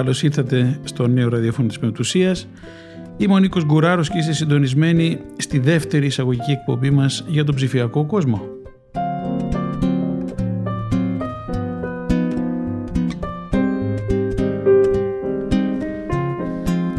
Καλώς 0.00 0.22
ήρθατε 0.22 0.78
στο 0.84 1.06
νέο 1.06 1.28
ραδιόφωνο 1.28 1.68
της 1.68 1.78
Πεμπτουσίας. 1.78 2.48
Είμαι 3.16 3.34
ο 3.34 3.38
Νίκος 3.38 3.64
Γκουράρος 3.64 4.10
και 4.10 4.18
είστε 4.18 4.32
συντονισμένοι 4.32 5.18
στη 5.36 5.58
δεύτερη 5.58 6.06
εισαγωγική 6.06 6.50
εκπομπή 6.50 6.90
μας 6.90 7.24
για 7.28 7.44
τον 7.44 7.54
ψηφιακό 7.54 8.06
κόσμο. 8.06 8.42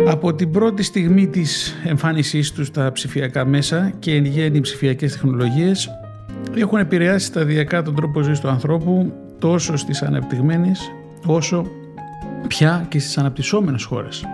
Από 0.08 0.34
την 0.34 0.52
πρώτη 0.52 0.84
στιγμή 0.84 1.28
της 1.28 1.76
εμφάνισής 1.86 2.52
τους 2.52 2.68
στα 2.68 2.92
ψηφιακά 2.92 3.46
μέσα 3.46 3.94
και 4.00 4.16
εν 4.16 4.26
γέννη 4.26 4.60
ψηφιακές 4.60 5.12
τεχνολογίες 5.12 5.90
έχουν 6.56 6.80
επηρεάσει 6.80 7.26
σταδιακά 7.26 7.82
τον 7.82 7.96
τρόπο 7.96 8.22
ζωής 8.22 8.40
του 8.40 8.48
ανθρώπου 8.48 9.14
τόσο 9.40 9.78
στις 9.78 10.02
αναπτυγμένες 10.02 10.92
όσο 11.26 11.66
πια 12.48 12.86
και 12.90 13.00
στις 13.00 13.18
αναπτυσσόμενες 13.18 13.84
χώρες. 13.84 14.26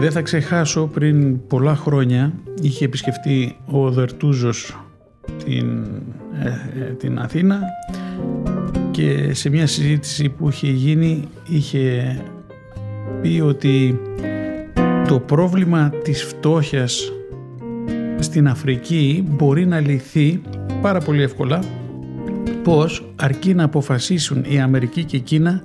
Δεν 0.00 0.10
θα 0.10 0.22
ξεχάσω 0.22 0.86
πριν 0.86 1.46
πολλά 1.46 1.76
χρόνια 1.76 2.32
είχε 2.62 2.84
επισκεφτεί 2.84 3.56
ο 3.66 3.90
Δερτούζος 3.90 4.76
την, 5.44 5.84
ε, 6.42 6.80
ε, 6.80 6.92
την 6.92 7.18
Αθήνα 7.18 7.60
και 8.90 9.34
σε 9.34 9.50
μια 9.50 9.66
συζήτηση 9.66 10.28
που 10.28 10.48
είχε 10.48 10.70
γίνει 10.70 11.24
είχε 11.48 12.16
πει 13.22 13.40
ότι 13.40 14.00
το 15.08 15.20
πρόβλημα 15.20 15.90
της 16.02 16.24
φτώχειας 16.24 17.12
στην 18.18 18.48
Αφρική 18.48 19.24
μπορεί 19.28 19.66
να 19.66 19.80
λυθεί 19.80 20.40
πάρα 20.82 21.00
πολύ 21.00 21.22
εύκολα 21.22 21.62
πως 22.62 23.12
αρκεί 23.16 23.54
να 23.54 23.64
αποφασίσουν 23.64 24.44
η 24.48 24.60
Αμερική 24.60 25.04
και 25.04 25.16
η 25.16 25.20
Κίνα 25.20 25.62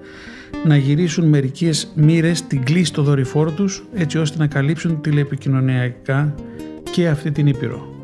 να 0.65 0.77
γυρίσουν 0.77 1.27
μερικές 1.27 1.91
μοίρες 1.95 2.37
στην 2.37 2.63
κλίση 2.63 2.93
των 2.93 3.03
δορυφόρων 3.03 3.55
τους 3.55 3.83
έτσι 3.93 4.17
ώστε 4.17 4.37
να 4.37 4.47
καλύψουν 4.47 5.01
τηλεπικοινωνιακά 5.01 6.35
και 6.91 7.07
αυτή 7.07 7.31
την 7.31 7.47
Ήπειρο. 7.47 7.95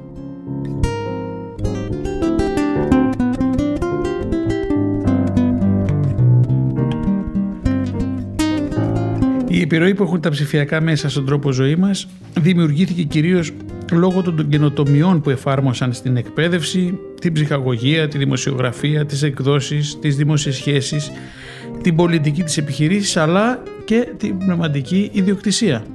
Η 9.48 9.62
επιρροή 9.62 9.94
που 9.94 10.04
έχουν 10.04 10.22
τα 10.22 10.30
ψηφιακά 10.30 10.82
μέσα 10.82 11.10
στον 11.10 11.26
τρόπο 11.26 11.52
ζωή 11.52 11.76
μας 11.76 12.08
δημιουργήθηκε 12.40 13.04
κυρίως 13.04 13.52
λόγω 13.96 14.22
των 14.22 14.50
καινοτομιών 14.50 15.22
που 15.22 15.30
εφάρμοσαν 15.30 15.94
στην 15.94 16.18
εκπαίδευση, 16.18 17.00
την 17.22 17.34
ψυχαγωγία, 17.34 18.08
τη 18.08 18.18
δημοσιογραφία, 18.18 19.06
τις 19.06 19.24
εκδόσεις, 19.24 20.00
τις 20.00 20.16
δημόσιες 20.16 20.56
σχέσεις, 20.56 21.12
την 21.82 21.96
πολιτική 21.96 22.44
της 22.44 22.58
επιχειρήσης 22.58 23.18
αλλά 23.18 23.64
και 23.86 24.08
την 24.18 24.38
πνευματική 24.38 25.10
ιδιοκτησία. 25.14 25.86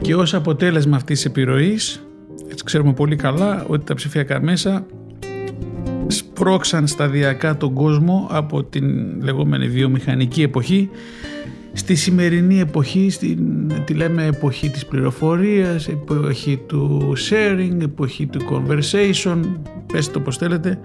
Και 0.00 0.14
ως 0.14 0.34
αποτέλεσμα 0.34 0.96
αυτής 0.96 1.16
της 1.16 1.24
επιρροής, 1.24 2.06
έτσι 2.50 2.64
ξέρουμε 2.64 2.92
πολύ 2.92 3.16
καλά 3.16 3.64
ότι 3.66 3.84
τα 3.84 3.94
ψηφιακά 3.94 4.42
μέσα 4.42 4.86
σπρώξαν 6.42 6.86
σταδιακά 6.86 7.56
τον 7.56 7.72
κόσμο 7.72 8.28
από 8.30 8.64
την 8.64 8.84
λεγόμενη 9.22 9.68
βιομηχανική 9.68 10.42
εποχή 10.42 10.90
στη 11.72 11.94
σημερινή 11.94 12.60
εποχή, 12.60 13.10
στην, 13.10 13.72
τη 13.84 13.94
λέμε 13.94 14.26
εποχή 14.26 14.70
της 14.70 14.86
πληροφορίας, 14.86 15.88
εποχή 15.88 16.56
του 16.66 17.12
sharing, 17.28 17.82
εποχή 17.82 18.26
του 18.26 18.40
conversation, 18.50 19.40
πέστε 19.92 20.12
το 20.12 20.20
πως 20.20 20.36
θέλετε, 20.36 20.78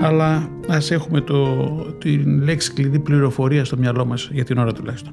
αλλά 0.00 0.48
ας 0.68 0.90
έχουμε 0.90 1.20
το, 1.20 1.66
την 1.98 2.42
λέξη 2.42 2.72
κλειδί 2.72 2.98
πληροφορίας 2.98 3.66
στο 3.66 3.76
μυαλό 3.76 4.04
μας 4.04 4.28
για 4.32 4.44
την 4.44 4.58
ώρα 4.58 4.72
τουλάχιστον. 4.72 5.12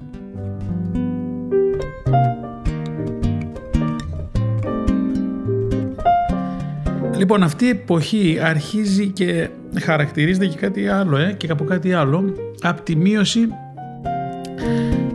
Λοιπόν, 7.17 7.43
αυτή 7.43 7.65
η 7.65 7.69
εποχή 7.69 8.39
αρχίζει 8.41 9.07
και 9.07 9.49
χαρακτηρίζεται 9.79 10.45
και 10.45 10.57
κάτι 10.57 10.87
άλλο, 10.87 11.17
ε, 11.17 11.33
και 11.37 11.51
από 11.51 11.63
κάτι 11.63 11.93
άλλο, 11.93 12.33
από 12.61 12.81
τη 12.81 12.95
μείωση 12.95 13.47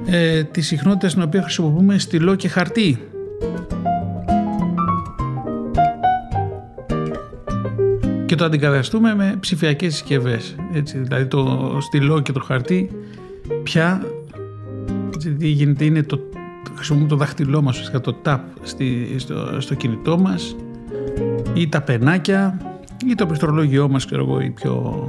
ε, 0.07 0.43
της 0.45 0.67
συχνότητας 0.67 1.11
στην 1.11 1.23
οποία 1.23 1.43
χρησιμοποιούμε 1.43 1.99
στυλό 1.99 2.35
και 2.35 2.49
χαρτί. 2.49 2.99
Και 8.27 8.35
το 8.35 8.45
αντικαταστούμε 8.45 9.15
με 9.15 9.37
ψηφιακές 9.41 9.93
συσκευές. 9.93 10.55
Έτσι, 10.75 10.99
δηλαδή 10.99 11.27
το 11.27 11.77
στυλό 11.81 12.21
και 12.21 12.33
το 12.33 12.41
χαρτί 12.41 12.91
πια 13.63 14.07
τι 15.39 15.49
γίνεται 15.49 15.85
είναι 15.85 16.03
το 16.03 16.21
χρησιμοποιούμε 16.75 17.11
το 17.11 17.17
δάχτυλό 17.17 17.63
μας, 17.63 17.91
το 18.03 18.17
tap 18.25 18.39
στη, 18.63 19.15
στο, 19.17 19.61
στο 19.61 19.75
κινητό 19.75 20.19
μας 20.19 20.57
ή 21.55 21.69
τα 21.69 21.83
πενάκια 21.83 22.59
ή 23.07 23.15
το 23.15 23.27
πληκτρολόγιό 23.27 23.89
μας, 23.89 24.05
ξέρω 24.05 24.23
εγώ, 24.23 24.41
η 24.41 24.51
πιο 24.51 25.07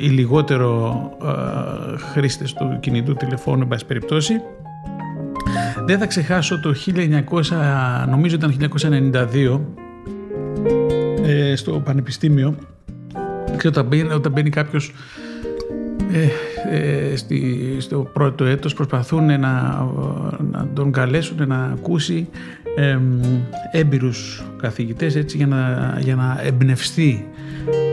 οι, 0.00 0.08
λιγότερο 0.08 1.00
ε, 1.22 1.96
χρήστες 1.96 2.52
του 2.52 2.76
κινητού 2.80 3.14
τηλεφώνου 3.14 3.62
εν 3.62 3.68
πάση 3.68 3.86
περιπτώσει. 3.86 4.34
Δεν 5.84 5.98
θα 5.98 6.06
ξεχάσω 6.06 6.60
το 6.60 6.74
1900, 6.86 8.06
νομίζω 8.08 8.34
ήταν 8.34 8.56
1992 9.32 9.60
ε, 11.24 11.56
στο 11.56 11.72
πανεπιστήμιο 11.72 12.54
και 13.58 13.68
όταν 13.68 13.86
μπαίνει, 13.86 14.12
όταν 14.12 14.32
μπαίνει 14.32 14.50
κάποιος 14.50 14.92
ε, 16.12 16.28
ε, 16.78 17.16
στη, 17.16 17.76
στο 17.78 18.10
πρώτο 18.12 18.44
έτος 18.44 18.74
προσπαθούν 18.74 19.24
να, 19.24 19.40
να 20.50 20.68
τον 20.74 20.92
καλέσουν 20.92 21.48
να 21.48 21.64
ακούσει 21.64 22.28
ε, 22.76 22.98
έμπειρους 23.70 24.44
καθηγητές 24.56 25.16
έτσι, 25.16 25.36
για, 25.36 25.46
να, 25.46 25.94
για 26.00 26.14
να 26.14 26.40
εμπνευστεί 26.42 27.28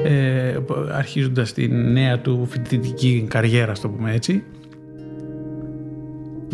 ε, 0.04 0.58
αρχίζοντας 0.92 1.54
τη 1.54 1.68
νέα 1.68 2.20
του 2.20 2.48
φοιτητική 2.50 3.26
καριέρα, 3.30 3.74
το 3.82 3.90
πούμε 3.90 4.14
έτσι. 4.14 4.44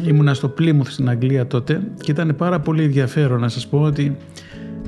Ήμουνα 0.08 0.34
στο 0.34 0.50
Πλήμουθ 0.50 0.92
στην 0.92 1.10
Αγγλία 1.10 1.48
τότε 1.48 1.82
και 2.02 2.12
ήταν 2.12 2.36
πάρα 2.38 2.60
πολύ 2.60 2.84
ενδιαφέρον 2.84 3.40
να 3.40 3.50
σας 3.50 3.68
πω 3.68 3.82
ότι 3.82 4.18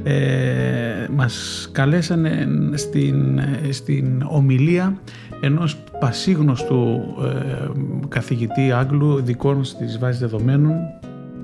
ε, 0.03 1.07
μας 1.11 1.69
καλέσανε 1.71 2.47
στην, 2.73 3.39
στην 3.69 4.23
ομιλία 4.29 4.97
ενός 5.41 5.77
πασίγνωστου 5.99 7.01
ε, 7.23 7.67
καθηγητή 8.07 8.71
Άγγλου 8.71 9.21
δικών 9.21 9.63
στις 9.63 9.99
βάσεις 9.99 10.19
δεδομένων 10.19 10.75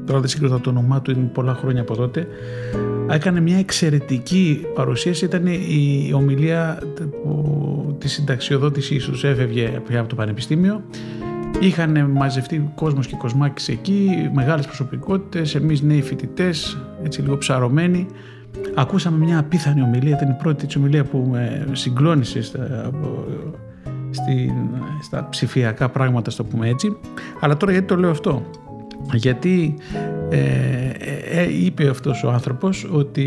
τώρα 0.07 0.19
δεν 0.19 0.29
συγκρίνω 0.29 0.59
το 0.59 0.69
όνομά 0.69 1.01
του, 1.01 1.11
είναι 1.11 1.29
πολλά 1.33 1.53
χρόνια 1.53 1.81
από 1.81 1.95
τότε 1.95 2.27
έκανε 3.09 3.39
μια 3.39 3.57
εξαιρετική 3.57 4.65
παρουσίαση 4.73 5.25
ήταν 5.25 5.45
η 5.47 6.11
ομιλία 6.13 6.79
που, 7.23 7.95
της 7.99 8.11
συνταξιοδότησής 8.11 9.05
τους 9.05 9.23
έφευγε 9.23 9.81
από 9.97 10.07
το 10.07 10.15
Πανεπιστήμιο 10.15 10.81
είχαν 11.59 12.11
μαζευτεί 12.11 12.71
κόσμος 12.75 13.07
και 13.07 13.15
κοσμάκης 13.15 13.67
εκεί 13.67 14.29
μεγάλες 14.33 14.65
προσωπικότητες 14.65 15.55
εμείς 15.55 15.81
νέοι 15.81 16.01
φοιτητές, 16.01 16.77
έτσι 17.03 17.21
λίγο 17.21 17.37
ψαρωμένοι 17.37 18.07
ακούσαμε 18.75 19.25
μια 19.25 19.39
απίθανη 19.39 19.81
ομιλία 19.81 20.15
ήταν 20.15 20.29
η 20.29 20.35
πρώτη 20.37 20.65
της 20.65 20.75
ομιλία 20.75 21.03
που 21.03 21.27
με 21.31 21.67
συγκλώνησε 21.71 22.41
στα, 22.41 22.91
στα 25.01 25.27
ψηφιακά 25.29 25.89
πράγματα, 25.89 26.29
στο 26.29 26.43
πούμε 26.43 26.69
έτσι. 26.69 26.97
Αλλά 27.39 27.57
τώρα 27.57 27.71
γιατί 27.71 27.87
το 27.87 27.95
λέω 27.95 28.09
αυτό; 28.09 28.45
Γιατί 29.13 29.75
ε, 30.29 30.37
ε, 31.29 31.63
είπε 31.63 31.89
αυτός 31.89 32.23
ο 32.23 32.29
άνθρωπος 32.29 32.87
ότι 32.91 33.23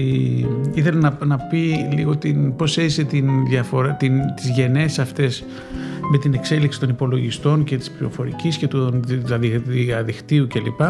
ήθελε 0.74 0.98
να, 0.98 1.18
να 1.26 1.36
πει 1.36 1.88
λίγο 1.94 2.16
την, 2.16 2.56
πώς 2.56 2.78
έζησε 2.78 3.04
την 3.04 3.46
διαφορά, 3.46 3.92
την, 3.92 4.12
τις 4.34 4.48
γενναίες 4.48 4.98
αυτές 4.98 5.44
με 6.10 6.18
την 6.18 6.34
εξέλιξη 6.34 6.80
των 6.80 6.88
υπολογιστών 6.88 7.64
και 7.64 7.76
της 7.76 7.90
πληροφορικής 7.90 8.56
και 8.56 8.68
του 8.68 9.00
διαδικτύου 9.66 10.46
κλπ. 10.46 10.80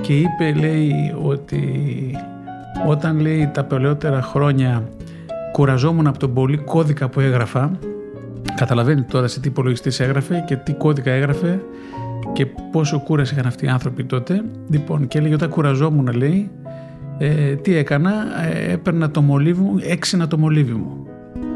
Και 0.00 0.12
είπε 0.12 0.52
λέει 0.60 1.14
ότι 1.22 1.60
όταν 2.86 3.20
λέει 3.20 3.50
τα 3.54 3.64
παλαιότερα 3.64 4.22
χρόνια 4.22 4.88
κουραζόμουν 5.52 6.06
από 6.06 6.18
τον 6.18 6.34
πολύ 6.34 6.56
κώδικα 6.56 7.08
που 7.08 7.20
έγραφα 7.20 7.78
καταλαβαίνει 8.54 9.02
τώρα 9.02 9.28
σε 9.28 9.40
τι 9.40 9.48
υπολογιστή 9.48 10.04
έγραφε 10.04 10.44
και 10.46 10.56
τι 10.56 10.72
κώδικα 10.72 11.10
έγραφε 11.10 11.60
και 12.38 12.46
πόσο 12.46 13.00
κούραση 13.00 13.34
είχαν 13.34 13.46
αυτοί 13.46 13.64
οι 13.64 13.68
άνθρωποι 13.68 14.04
τότε. 14.04 14.44
Λοιπόν, 14.70 15.08
και 15.08 15.18
έλεγε 15.18 15.34
όταν 15.34 15.48
κουραζόμουν, 15.48 16.12
λέει, 16.12 16.50
ε, 17.18 17.54
τι 17.54 17.74
έκανα, 17.74 18.12
ε, 18.50 18.72
έπαιρνα 18.72 19.10
το 19.10 19.20
μολύβι 19.20 19.60
μου, 19.60 19.78
έξινα 19.82 20.28
το 20.28 20.38
μολύβι 20.38 20.72
μου. 20.72 21.06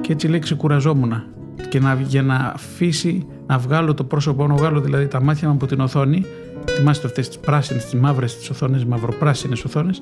Και 0.01 0.13
έτσι 0.13 0.29
λέει 0.29 0.39
ξεκουραζόμουν. 0.39 1.23
Και 1.69 1.81
να, 1.81 1.95
για 1.95 2.23
να 2.23 2.35
αφήσει 2.35 3.27
να 3.47 3.59
βγάλω 3.59 3.95
το 3.95 4.05
πρόσωπό, 4.05 4.47
να 4.47 4.55
βγάλω 4.55 4.81
δηλαδή 4.81 5.07
τα 5.07 5.23
μάτια 5.23 5.49
μου 5.49 5.55
από 5.55 5.67
την 5.67 5.81
οθόνη, 5.81 6.25
θυμάστε 6.71 7.07
αυτές 7.07 7.29
τις 7.29 7.39
πράσινες, 7.39 7.85
τις 7.85 7.95
μαύρες 7.95 8.37
τις 8.37 8.51
οθόνες, 8.51 8.85
μαυροπράσινες 8.85 9.65
οθόνες, 9.65 10.01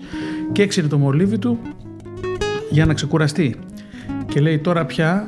και 0.53 0.63
έξινε 0.63 0.89
το 0.89 0.99
μολύβι 0.99 1.39
του 1.39 1.59
για 2.71 2.87
να 2.87 2.95
ξεκουραστεί. 2.95 3.57
Και 4.27 4.41
λέει 4.41 4.59
τώρα 4.59 4.85
πια 4.85 5.27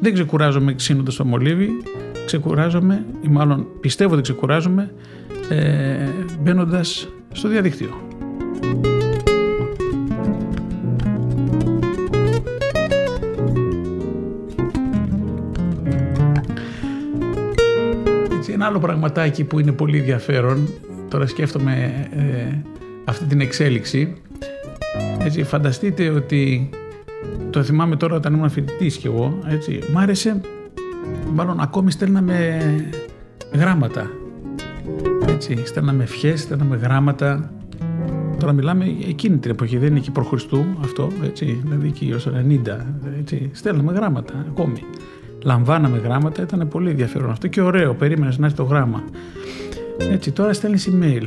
δεν 0.00 0.12
ξεκουράζομαι 0.12 0.74
ξύνοντας 0.74 1.14
το 1.14 1.24
μολύβι, 1.24 1.68
ξεκουράζομαι 2.32 3.04
ή 3.20 3.28
μάλλον 3.28 3.66
πιστεύω 3.80 4.12
ότι 4.12 4.22
ξεκουράζομαι 4.22 4.90
ε, 5.48 6.08
μπαίνοντας 6.40 7.08
στο 7.32 7.48
διαδίκτυο. 7.48 7.88
Έτσι, 18.36 18.52
ένα 18.52 18.66
άλλο 18.66 18.78
πραγματάκι 18.78 19.44
που 19.44 19.58
είναι 19.58 19.72
πολύ 19.72 19.98
ενδιαφέρον, 19.98 20.68
τώρα 21.08 21.26
σκέφτομαι 21.26 22.06
ε, 22.16 22.58
αυτή 23.04 23.24
την 23.24 23.40
εξέλιξη, 23.40 24.14
έτσι, 25.18 25.42
φανταστείτε 25.42 26.08
ότι 26.08 26.70
το 27.50 27.62
θυμάμαι 27.62 27.96
τώρα 27.96 28.16
όταν 28.16 28.34
ήμουν 28.34 28.50
φοιτητής 28.50 28.96
κι 28.96 29.06
εγώ, 29.06 29.38
έτσι, 29.46 29.78
μ' 29.92 29.98
άρεσε 29.98 30.40
μάλλον 31.34 31.60
ακόμη 31.60 31.90
στέλναμε 31.90 32.60
γράμματα. 33.52 34.10
Έτσι, 35.28 35.66
στέλναμε 35.66 36.02
ευχές, 36.02 36.40
στέλναμε 36.40 36.76
γράμματα. 36.76 37.52
Τώρα 38.38 38.52
μιλάμε 38.52 38.84
εκείνη 39.08 39.38
την 39.38 39.50
εποχή, 39.50 39.78
δεν 39.78 39.88
είναι 39.88 39.98
εκεί 39.98 40.10
προ 40.10 40.22
Χριστού 40.22 40.64
αυτό, 40.80 41.08
έτσι, 41.24 41.60
δηλαδή 41.64 41.86
εκεί 41.86 42.12
ως 42.12 42.28
90, 42.28 42.30
έτσι, 43.18 43.50
στέλναμε 43.52 43.92
γράμματα 43.92 44.46
ακόμη. 44.48 44.84
Λαμβάναμε 45.44 45.98
γράμματα, 45.98 46.42
ήταν 46.42 46.68
πολύ 46.68 46.90
ενδιαφέρον 46.90 47.30
αυτό 47.30 47.48
και 47.48 47.60
ωραίο, 47.60 47.94
περίμενες 47.94 48.38
να 48.38 48.44
έρθει 48.44 48.56
το 48.56 48.64
γράμμα. 48.64 49.04
Έτσι, 50.10 50.32
τώρα 50.32 50.52
στέλνεις 50.52 50.88
email. 50.92 51.26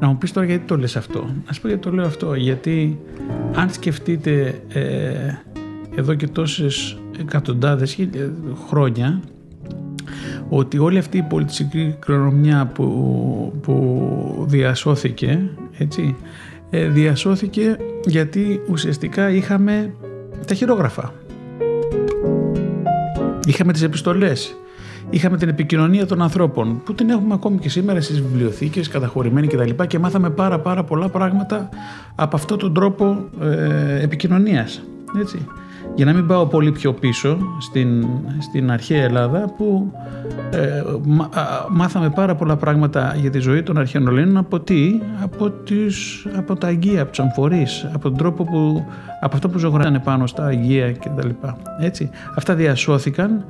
Να 0.00 0.08
μου 0.08 0.18
πεις 0.18 0.32
τώρα 0.32 0.46
γιατί 0.46 0.66
το 0.66 0.76
λες 0.76 0.96
αυτό. 0.96 1.28
Να 1.46 1.52
σου 1.52 1.60
πω 1.60 1.68
γιατί 1.68 1.82
το 1.82 1.92
λέω 1.92 2.06
αυτό, 2.06 2.34
γιατί 2.34 2.98
αν 3.54 3.70
σκεφτείτε 3.70 4.60
ε, 4.68 4.80
εδώ 5.94 6.14
και 6.14 6.26
τόσες 6.26 6.98
εκατοντάδες 7.20 7.98
χρόνια 8.68 9.20
ότι 10.48 10.78
όλη 10.78 10.98
αυτή 10.98 11.18
η 11.18 11.22
πολιτιστική 11.22 11.96
κληρονομιά 11.98 12.70
που, 12.74 12.84
που 13.62 14.44
διασώθηκε 14.48 15.50
έτσι, 15.78 16.16
ε, 16.70 16.88
διασώθηκε 16.88 17.76
γιατί 18.04 18.60
ουσιαστικά 18.70 19.30
είχαμε 19.30 19.94
τα 20.46 20.54
χειρόγραφα. 20.54 21.12
Είχαμε 23.46 23.72
τις 23.72 23.82
επιστολές. 23.82 24.56
Είχαμε 25.10 25.36
την 25.36 25.48
επικοινωνία 25.48 26.06
των 26.06 26.22
ανθρώπων 26.22 26.82
που 26.84 26.94
την 26.94 27.10
έχουμε 27.10 27.34
ακόμη 27.34 27.58
και 27.58 27.68
σήμερα 27.68 28.00
στις 28.00 28.20
βιβλιοθήκες, 28.20 28.88
καταχωρημένη 28.88 29.46
κτλ. 29.46 29.70
Και, 29.70 29.86
και 29.86 29.98
μάθαμε 29.98 30.30
πάρα 30.30 30.58
πάρα 30.60 30.84
πολλά 30.84 31.08
πράγματα 31.08 31.68
από 32.14 32.36
αυτόν 32.36 32.58
τον 32.58 32.74
τρόπο 32.74 33.24
ε, 33.40 34.02
επικοινωνίας. 34.02 34.82
Έτσι. 35.16 35.46
Για 35.94 36.04
να 36.04 36.12
μην 36.12 36.26
πάω 36.26 36.46
πολύ 36.46 36.72
πιο 36.72 36.92
πίσω 36.92 37.38
στην, 37.60 38.06
στην 38.38 38.70
αρχαία 38.70 39.02
Ελλάδα 39.02 39.52
που 39.56 39.92
ε, 40.50 40.82
μάθαμε 41.68 42.10
πάρα 42.10 42.34
πολλά 42.34 42.56
πράγματα 42.56 43.14
για 43.20 43.30
τη 43.30 43.38
ζωή 43.38 43.62
των 43.62 43.78
αρχαίων 43.78 44.08
Ελλήνων 44.08 44.36
από 44.36 44.60
τι, 44.60 45.00
από, 45.22 45.50
τις, 45.50 46.26
από 46.36 46.56
τα 46.56 46.66
αγγεία, 46.66 47.02
από 47.02 47.10
τους 47.10 47.20
αμφορείς, 47.20 47.88
από 47.92 48.08
τον 48.08 48.16
τρόπο 48.16 48.44
που, 48.44 48.84
από 49.20 49.34
αυτό 49.34 49.48
που 49.48 49.58
ζωγράφανε 49.58 49.98
πάνω 49.98 50.26
στα 50.26 50.44
αγγεία 50.44 50.92
κτλ. 50.92 51.28
Έτσι, 51.80 52.10
αυτά 52.36 52.54
διασώθηκαν 52.54 53.44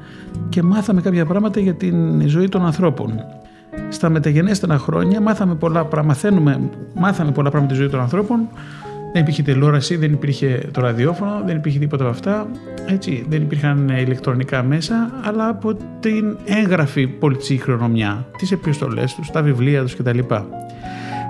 και 0.48 0.62
μάθαμε 0.62 1.00
κάποια 1.00 1.26
πράγματα 1.26 1.60
για 1.60 1.74
την 1.74 2.28
ζωή 2.28 2.48
των 2.48 2.66
ανθρώπων. 2.66 3.24
Στα 3.88 4.08
μεταγενέστερα 4.08 4.78
χρόνια 4.78 5.20
μάθαμε 5.20 5.54
πολλά, 5.54 5.88
μαθαίνουμε, 6.04 6.60
μάθαμε 6.94 7.30
πολλά 7.30 7.50
πράγματα 7.50 7.74
για 7.74 7.82
τη 7.82 7.88
ζωή 7.88 7.88
των 7.88 8.00
ανθρώπων 8.00 8.48
δεν 9.12 9.22
υπήρχε 9.22 9.42
τηλεόραση, 9.42 9.96
δεν 9.96 10.12
υπήρχε 10.12 10.60
το 10.72 10.80
ραδιόφωνο, 10.80 11.42
δεν 11.46 11.56
υπήρχε 11.56 11.78
τίποτα 11.78 12.04
από 12.04 12.12
αυτά. 12.12 12.46
Έτσι, 12.86 13.26
δεν 13.28 13.42
υπήρχαν 13.42 13.88
ηλεκτρονικά 13.88 14.62
μέσα, 14.62 15.10
αλλά 15.24 15.48
από 15.48 15.74
την 16.00 16.36
έγγραφη 16.44 17.06
πολιτική 17.06 17.56
χρονομιά, 17.56 18.26
τις 18.38 18.52
επιστολές 18.52 19.14
τους, 19.14 19.30
τα 19.30 19.42
βιβλία 19.42 19.82
τους 19.82 19.96
κτλ. 19.96 20.18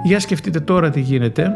Για 0.05 0.21
σκεφτείτε 0.21 0.61
τώρα 0.61 0.91
τι 0.91 1.01
γίνεται. 1.01 1.53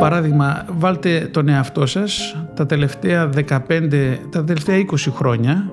Παράδειγμα, 0.00 0.64
βάλτε 0.78 1.28
τον 1.30 1.48
εαυτό 1.48 1.86
σας 1.86 2.36
τα 2.54 2.66
τελευταία 2.66 3.28
15, 3.28 4.18
τα 4.30 4.44
τελευταία 4.44 4.76
20 4.76 4.96
χρόνια 5.10 5.72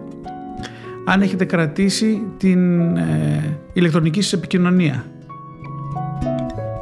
αν 1.05 1.21
έχετε 1.21 1.45
κρατήσει 1.45 2.21
την 2.37 2.97
ε, 2.97 3.57
ηλεκτρονική 3.73 4.21
σας 4.21 4.33
επικοινωνία. 4.33 5.05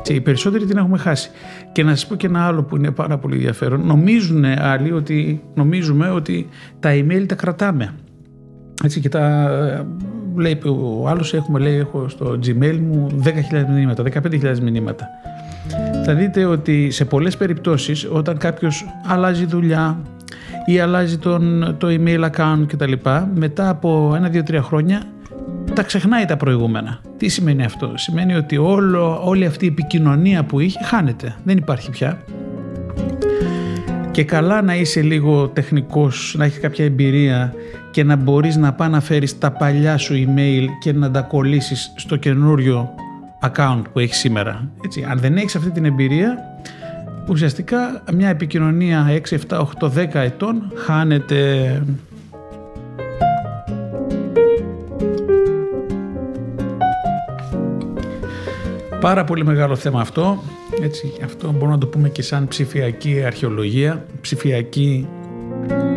οι 0.07 0.21
περισσότεροι 0.21 0.65
την 0.65 0.77
έχουμε 0.77 0.97
χάσει. 0.97 1.29
Και 1.71 1.83
να 1.83 1.89
σας 1.89 2.07
πω 2.07 2.15
και 2.15 2.27
ένα 2.27 2.45
άλλο 2.45 2.63
που 2.63 2.75
είναι 2.75 2.91
πάρα 2.91 3.17
πολύ 3.17 3.35
ενδιαφέρον. 3.35 3.85
Νομίζουν 3.85 4.45
άλλοι 4.45 4.91
ότι, 4.91 5.41
νομίζουμε 5.53 6.09
ότι 6.09 6.47
τα 6.79 6.89
email 6.93 7.25
τα 7.27 7.35
κρατάμε. 7.35 7.93
Έτσι 8.83 8.99
και 8.99 9.09
τα 9.09 9.49
λέει 10.35 10.59
ο 10.99 11.07
άλλος 11.07 11.33
έχουμε 11.33 11.59
λέει 11.59 11.77
έχω 11.77 12.09
στο 12.09 12.39
gmail 12.45 12.77
μου 12.79 13.07
10.000 13.23 13.31
μηνύματα, 13.73 14.03
15.000 14.03 14.59
μηνύματα. 14.59 15.07
Θα 16.05 16.13
δείτε 16.13 16.45
ότι 16.45 16.91
σε 16.91 17.05
πολλές 17.05 17.37
περιπτώσεις 17.37 18.07
όταν 18.11 18.37
κάποιος 18.37 18.85
αλλάζει 19.05 19.45
δουλειά 19.45 19.99
ή 20.65 20.79
αλλάζει 20.79 21.17
τον, 21.17 21.75
το 21.77 21.87
email 21.89 22.29
account 22.29 22.63
κτλ. 22.67 22.93
Μετά 23.35 23.69
από 23.69 24.13
ένα, 24.15 24.29
δύο, 24.29 24.43
τρία 24.43 24.61
χρόνια 24.61 25.01
τα 25.79 25.85
ξεχνάει 25.85 26.25
τα 26.25 26.37
προηγούμενα. 26.37 26.99
Τι 27.17 27.27
σημαίνει 27.27 27.63
αυτό; 27.63 27.91
Σημαίνει 27.95 28.35
ότι 28.35 28.57
όλο, 28.57 29.21
όλη 29.23 29.45
αυτή 29.45 29.65
η 29.65 29.67
επικοινωνία 29.67 30.43
που 30.43 30.59
είχε 30.59 30.83
χάνεται. 30.83 31.35
Δεν 31.43 31.57
υπάρχει 31.57 31.89
πια. 31.89 32.23
Και 34.11 34.23
καλά 34.23 34.61
να 34.61 34.75
είσαι 34.75 35.01
λίγο 35.01 35.47
τεχνικός, 35.47 36.35
να 36.37 36.45
έχεις 36.45 36.59
κάποια 36.59 36.85
εμπειρία 36.85 37.53
και 37.91 38.03
να 38.03 38.15
μπορείς 38.15 38.55
να 38.55 38.73
πάει 38.73 38.89
να 38.89 38.99
φέρεις 39.01 39.37
τα 39.37 39.51
παλιά 39.51 39.97
σου 39.97 40.13
email 40.13 40.65
και 40.79 40.93
να 40.93 41.11
τα 41.11 41.21
κολλήσεις 41.21 41.93
στο 41.95 42.15
καινούριο 42.15 42.89
account 43.41 43.81
που 43.93 43.99
έχεις 43.99 44.17
σήμερα. 44.17 44.69
Έτσι, 44.85 45.05
αν 45.09 45.19
δεν 45.19 45.37
έχεις 45.37 45.55
αυτή 45.55 45.69
την 45.69 45.85
εμπειρία, 45.85 46.37
ουσιαστικά 47.27 48.03
μια 48.13 48.29
επικοινωνία 48.29 49.21
6, 49.29 49.37
7, 49.49 49.59
8, 49.79 49.89
10 49.89 50.13
ετών 50.13 50.71
χάνεται 50.75 51.81
Πάρα 58.99 59.23
πολύ 59.23 59.45
μεγάλο 59.45 59.75
θέμα 59.75 60.01
αυτό. 60.01 60.43
Έτσι, 60.81 61.13
αυτό 61.23 61.51
μπορούμε 61.51 61.71
να 61.71 61.77
το 61.77 61.87
πούμε 61.87 62.09
και 62.09 62.21
σαν 62.21 62.47
ψηφιακή 62.47 63.23
αρχαιολογία. 63.25 64.05
Ψηφιακή 64.21 65.07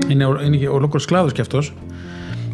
είναι, 0.08 0.26
είναι 0.44 0.68
ολόκληρος 0.68 1.04
κλάδος 1.04 1.32
κι 1.32 1.40
αυτός. 1.40 1.74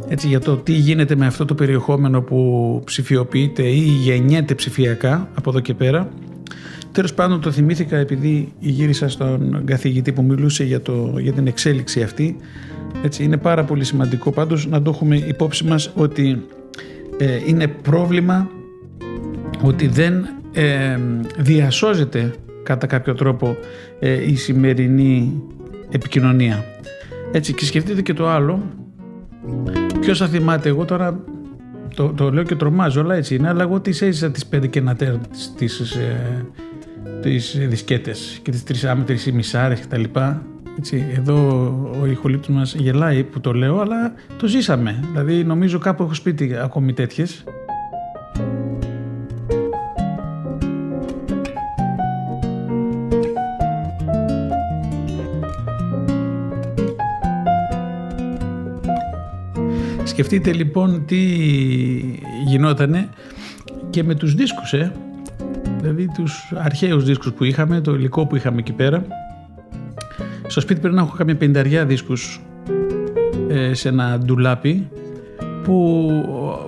Έτσι, 0.09 0.29
για 0.29 0.41
το 0.41 0.57
τι 0.57 0.73
γίνεται 0.73 1.17
με 1.17 1.27
αυτό 1.27 1.45
το 1.45 1.55
περιεχόμενο 1.55 2.21
που 2.21 2.83
ψηφιοποιείται 2.85 3.63
ή 3.63 3.79
γεννιέται 3.79 4.55
ψηφιακά 4.55 5.29
από 5.35 5.51
εδώ 5.51 5.61
και 5.61 5.75
πέρα. 5.75 6.09
Τέλος 6.93 7.15
πάντων 7.15 7.41
το 7.41 7.51
θυμήθηκα 7.51 7.97
επειδή 7.97 8.53
γύρισα 8.59 9.09
στον 9.09 9.65
καθηγητή 9.65 10.13
που 10.13 10.23
μιλούσε 10.23 10.65
για, 10.65 10.83
το, 10.83 11.15
για 11.19 11.33
την 11.33 11.47
εξέλιξη 11.47 12.03
αυτή. 12.03 12.37
Έτσι, 13.05 13.25
είναι 13.25 13.37
πάρα 13.37 13.65
πολύ 13.65 13.85
σημαντικό 13.85 14.31
πάντως 14.31 14.67
να 14.67 14.83
το 14.83 14.91
έχουμε 14.91 15.17
υπόψη 15.17 15.65
μας 15.65 15.91
ότι 15.95 16.47
ε, 17.19 17.39
είναι 17.47 17.67
πρόβλημα 17.67 18.51
ότι 19.63 19.87
δεν 19.87 20.29
ε, 20.59 20.99
διασώζεται 21.39 22.35
κατά 22.63 22.87
κάποιο 22.87 23.15
τρόπο 23.15 23.57
ε, 23.99 24.31
η 24.31 24.37
σημερινή 24.37 25.43
επικοινωνία. 25.91 26.65
Έτσι 27.33 27.55
και 27.55 27.65
σκεφτείτε 27.65 28.03
και 28.03 28.15
το 28.15 28.29
άλλο, 28.29 28.63
ποιος 30.01 30.19
θα 30.19 30.27
θυμάται 30.27 30.69
εγώ 30.69 30.85
τώρα 30.85 31.21
το, 31.95 32.09
το 32.09 32.33
λέω 32.33 32.43
και 32.43 32.55
τρομάζω, 32.55 33.01
αλλά 33.01 33.15
έτσι 33.15 33.35
είναι. 33.35 33.49
Αλλά 33.49 33.63
εγώ 33.63 33.81
τις 33.81 34.03
έζησα 34.03 34.31
τις 34.31 34.47
πέντε 34.47 34.67
και 34.67 34.79
ένα 34.79 34.95
τέρ 34.97 35.15
της, 35.57 35.81
ε, 35.81 36.47
τις 37.23 37.59
δισκέτες 37.69 38.39
και 38.43 38.51
τις 38.51 38.65
τρεις 38.65 38.85
άμετρες 38.85 39.27
ή 39.27 39.33
μισάρες 39.33 39.81
κτλ. 39.81 40.03
Έτσι, 40.79 41.05
εδώ 41.17 41.67
ο 42.03 42.07
ηχολήπτης 42.07 42.55
μας 42.55 42.75
γελάει 42.75 43.25
που 43.25 43.41
το 43.41 43.53
λέω, 43.53 43.81
αλλά 43.81 44.13
το 44.39 44.47
ζήσαμε. 44.47 45.05
Δηλαδή 45.11 45.45
νομίζω 45.45 45.79
κάπου 45.79 46.03
έχω 46.03 46.15
σπίτι 46.15 46.57
ακόμη 46.63 46.93
τέτοιες. 46.93 47.45
Σκεφτείτε 60.19 60.53
λοιπόν 60.53 61.05
τι 61.07 61.17
γινότανε 62.47 63.09
και 63.91 64.03
με 64.05 64.15
τους 64.15 64.35
δίσκους, 64.35 64.73
ε. 64.73 64.93
δηλαδή 65.81 66.09
τους 66.15 66.53
αρχαίους 66.55 67.05
δίσκους 67.05 67.33
που 67.33 67.45
είχαμε, 67.45 67.81
το 67.81 67.95
υλικό 67.95 68.27
που 68.27 68.37
είχαμε 68.37 68.59
εκεί 68.59 68.73
πέρα. 68.73 69.05
Στο 70.47 70.61
σπίτι 70.61 70.81
πρέπει 70.81 70.95
να 70.95 71.01
έχω 71.01 71.17
καμία 71.17 71.37
πενταριά 71.37 71.85
δίσκους 71.87 72.41
ε, 73.49 73.75
σε 73.75 73.89
ένα 73.89 74.19
ντουλάπι 74.19 74.89
που 75.65 76.11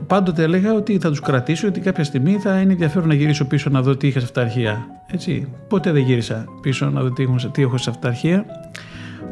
πάντοτε 0.06 0.42
έλεγα 0.42 0.74
ότι 0.74 0.98
θα 0.98 1.08
τους 1.08 1.20
κρατήσω 1.20 1.68
ότι 1.68 1.80
κάποια 1.80 2.04
στιγμή 2.04 2.32
θα 2.32 2.60
είναι 2.60 2.72
ενδιαφέρον 2.72 3.08
να 3.08 3.14
γυρίσω 3.14 3.44
πίσω 3.44 3.70
να 3.70 3.82
δω 3.82 3.96
τι 3.96 4.06
είχα 4.06 4.18
σε 4.18 4.24
αυτά 4.24 4.40
τα 4.40 4.46
αρχεία. 4.46 4.86
Έτσι, 5.06 5.48
ποτέ 5.68 5.92
δεν 5.92 6.02
γύρισα 6.02 6.44
πίσω 6.62 6.90
να 6.90 7.02
δω 7.02 7.10
τι 7.10 7.22
έχω, 7.22 7.36
τι 7.52 7.62
έχω 7.62 7.78
σε 7.78 7.90
αυτά 7.90 8.02
τα 8.02 8.08
αρχεία. 8.08 8.44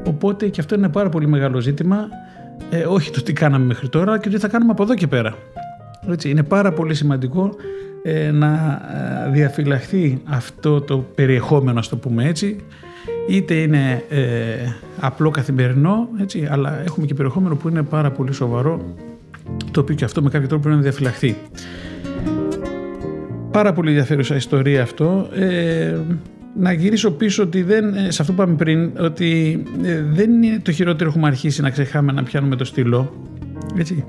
Οπότε 0.07 0.49
και 0.49 0.61
αυτό 0.61 0.75
είναι 0.75 0.85
ένα 0.85 0.93
πάρα 0.93 1.09
πολύ 1.09 1.27
μεγάλο 1.27 1.61
ζήτημα 1.61 2.09
ε, 2.71 2.85
όχι 2.85 3.11
το 3.11 3.23
τι 3.23 3.33
κάναμε 3.33 3.65
μέχρι 3.65 3.89
τώρα 3.89 4.19
και 4.19 4.29
τι 4.29 4.39
θα 4.39 4.49
κάνουμε 4.49 4.73
από 4.73 4.83
εδώ 4.83 4.95
και 4.95 5.07
πέρα. 5.07 5.35
Έτσι, 6.09 6.31
είναι 6.31 6.43
πάρα 6.43 6.73
πολύ 6.73 6.95
σημαντικό 6.95 7.51
ε, 8.03 8.31
να 8.31 8.81
ε, 9.27 9.31
διαφυλαχθεί 9.31 10.21
αυτό 10.25 10.81
το 10.81 10.99
περιεχόμενο, 11.15 11.79
ας 11.79 11.89
το 11.89 11.97
πούμε 11.97 12.25
έτσι, 12.25 12.57
είτε 13.29 13.55
είναι 13.55 14.05
ε, 14.09 14.23
απλό 15.01 15.31
καθημερινό, 15.31 16.09
έτσι, 16.21 16.49
αλλά 16.51 16.83
έχουμε 16.85 17.07
και 17.07 17.15
περιεχόμενο 17.15 17.57
που 17.57 17.69
είναι 17.69 17.83
πάρα 17.83 18.11
πολύ 18.11 18.33
σοβαρό, 18.33 18.95
το 19.71 19.81
οποίο 19.81 19.95
και 19.95 20.05
αυτό 20.05 20.23
με 20.23 20.31
κάποιο 20.31 20.49
τρόπο 20.49 20.63
πρέπει 20.63 20.77
να 20.77 20.83
διαφυλαχθεί. 20.83 21.37
Πάρα 23.51 23.73
πολύ 23.73 23.89
ενδιαφέρουσα 23.89 24.37
ιστορία 24.37 24.83
αυτό. 24.83 25.29
Ε, 25.35 25.97
να 26.59 26.73
γυρίσω 26.73 27.11
πίσω 27.11 27.43
ότι 27.43 27.63
δεν, 27.63 27.95
ε, 27.95 28.11
σε 28.11 28.23
αυτό 28.23 28.33
που 28.33 28.43
είπαμε 28.43 28.57
πριν, 28.57 28.91
ότι 28.99 29.63
ε, 29.83 30.03
δεν 30.03 30.43
είναι 30.43 30.61
το 30.63 30.73
χειρότερο 30.73 31.11
έχουμε 31.11 31.27
αρχίσει 31.27 31.63
να 31.63 31.71
ξεχάμε 31.71 32.13
να 32.13 32.23
πιάνουμε 32.23 32.57
το 32.57 32.65
στυλό. 32.65 33.27
Έτσι. 33.79 34.05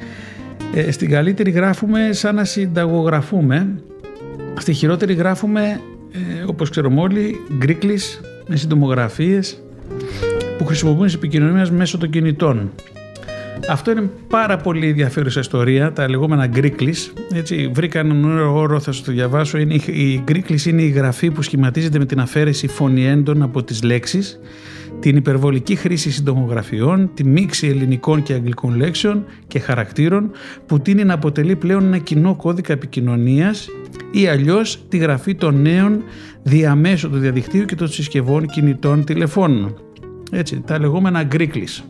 Ε, 0.74 0.92
στην 0.92 1.10
καλύτερη 1.10 1.52
γράφουμε 1.52 2.10
σαν 2.12 2.36
να 2.36 2.44
συνταγογραφούμε. 2.44 3.82
Στη 4.58 4.74
χειρότερη 4.74 5.14
γράφουμε, 5.14 5.82
ε, 6.12 6.44
όπως 6.46 6.70
ξέρουμε 6.70 7.02
όλοι, 7.02 7.36
γκρίκλεις 7.58 8.20
με 8.48 8.56
συντομογραφίες 8.56 9.62
που 10.58 10.66
χρησιμοποιούν 10.66 11.10
σε 11.10 11.16
επικοινωνία 11.16 11.72
μέσω 11.72 11.98
των 11.98 12.10
κινητών. 12.10 12.72
Αυτό 13.68 13.92
είναι 13.92 14.10
πάρα 14.28 14.58
πολύ 14.58 14.88
ενδιαφέρουσα 14.88 15.40
ιστορία, 15.40 15.94
τα 15.94 16.10
λεγόμενα 16.10 16.48
γκρίκλις. 16.48 17.14
Έτσι, 17.34 17.72
βρήκα 17.74 18.00
έναν 18.00 18.40
όρο, 18.42 18.80
θα 18.80 18.92
σας 18.92 19.04
το 19.04 19.12
διαβάσω. 19.12 19.58
Είναι, 19.58 19.74
η 19.86 20.22
γκρίκλις 20.24 20.66
είναι 20.66 20.82
η 20.82 20.90
γραφή 20.90 21.32
που 21.32 21.42
σχηματίζεται 21.42 21.98
με 21.98 22.06
την 22.06 22.20
αφαίρεση 22.20 22.68
φωνιέντων 22.68 23.42
από 23.42 23.64
τις 23.64 23.84
λέξεις, 23.84 24.40
την 25.00 25.16
υπερβολική 25.16 25.76
χρήση 25.76 26.12
συντομογραφιών, 26.12 27.10
τη 27.14 27.24
μίξη 27.24 27.68
ελληνικών 27.68 28.24
και 28.24 28.34
αγγλικών 28.34 28.76
λέξεων 28.76 29.26
και 29.48 29.60
χαρακτήρων 29.60 30.32
που 30.66 30.80
τίνει 30.80 31.04
να 31.04 31.14
αποτελεί 31.14 31.56
πλέον 31.56 31.84
ένα 31.84 31.98
κοινό 31.98 32.36
κώδικα 32.36 32.74
επικοινωνίας 32.74 33.68
ή 34.12 34.28
αλλιώς 34.28 34.86
τη 34.90 34.98
γραφή 34.98 35.36
των 35.36 35.62
νέων 35.62 36.04
διαμέσου 36.44 37.10
του 37.10 37.18
διαδικτύου 37.18 37.66
και 37.66 37.76
των 37.76 37.88
συσκευών 37.88 38.46
κινητών 38.46 39.04
τηλεφώνων. 39.04 39.76
Έτσι, 40.32 40.62
τα 40.66 40.80
λεγόμενα 40.80 41.24
γκρίκλις. 41.24 41.84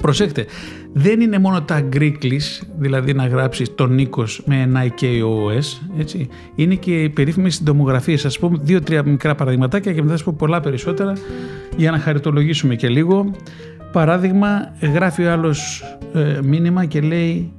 Προσέξτε, 0.00 0.46
δεν 0.92 1.20
είναι 1.20 1.38
μόνο 1.38 1.62
τα 1.62 1.88
Greeklis, 1.92 2.62
δηλαδή 2.78 3.12
να 3.12 3.26
γράψεις 3.26 3.74
τον 3.74 3.94
Νίκος 3.94 4.42
με 4.46 4.60
ένα 4.60 4.84
IKOS, 4.84 5.80
έτσι. 5.98 6.28
Είναι 6.54 6.74
και 6.74 7.02
οι 7.02 7.08
περίφημες 7.08 7.54
συντομογραφίες. 7.54 8.20
Σας 8.20 8.38
πω 8.38 8.52
δύο-τρία 8.60 9.02
μικρά 9.02 9.34
παραδειγματάκια 9.34 9.92
και 9.92 10.00
μετά 10.00 10.10
θα 10.10 10.16
σας 10.16 10.26
πω 10.26 10.34
πολλά 10.38 10.60
περισσότερα 10.60 11.12
για 11.76 11.90
να 11.90 11.98
χαριτολογήσουμε 11.98 12.74
και 12.74 12.88
λίγο. 12.88 13.30
Παράδειγμα, 13.92 14.74
γράφει 14.80 15.24
ο 15.24 15.32
άλλος 15.32 15.84
ε, 16.14 16.38
μήνυμα 16.42 16.84
και 16.84 17.00
λέει 17.00 17.52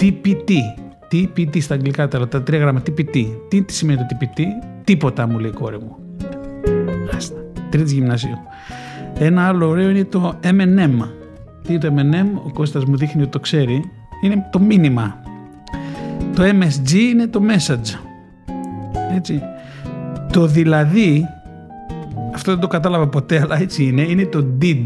TPT. 0.00 0.50
TPT 1.12 1.60
στα 1.62 1.74
αγγλικά 1.74 2.08
τα, 2.08 2.28
τα 2.28 2.42
τρία 2.42 2.58
γράμματα. 2.58 2.92
TPT. 2.92 3.26
Τι, 3.48 3.62
τι 3.62 3.72
σημαίνει 3.72 3.98
το 3.98 4.16
TPT? 4.20 4.40
Τίποτα 4.84 5.26
μου 5.26 5.38
λέει 5.38 5.50
η 5.50 5.54
κόρη 5.54 5.78
μου. 5.78 5.96
Άστα. 7.16 7.44
Τρίτη 7.70 7.94
γυμνασίου. 7.94 8.38
Ένα 9.18 9.46
άλλο 9.46 9.68
ωραίο 9.68 9.90
είναι 9.90 10.04
το 10.04 10.38
M&M. 10.42 11.08
Τι 11.62 11.72
είναι 11.72 11.78
το 11.78 11.94
M&M, 11.96 12.40
ο 12.46 12.52
Κώστας 12.52 12.84
μου 12.84 12.96
δείχνει 12.96 13.22
ότι 13.22 13.30
το 13.30 13.40
ξέρει. 13.40 13.84
Είναι 14.22 14.48
το 14.52 14.60
μήνυμα. 14.60 15.22
Το 16.34 16.42
MSG 16.42 16.92
είναι 16.92 17.26
το 17.26 17.40
message. 17.48 17.98
Έτσι. 19.16 19.42
Το 20.32 20.46
δηλαδή, 20.46 21.26
αυτό 22.34 22.50
δεν 22.52 22.60
το 22.60 22.66
κατάλαβα 22.66 23.08
ποτέ, 23.08 23.40
αλλά 23.40 23.60
έτσι 23.60 23.84
είναι, 23.84 24.02
είναι 24.02 24.24
το 24.24 24.46
did. 24.62 24.84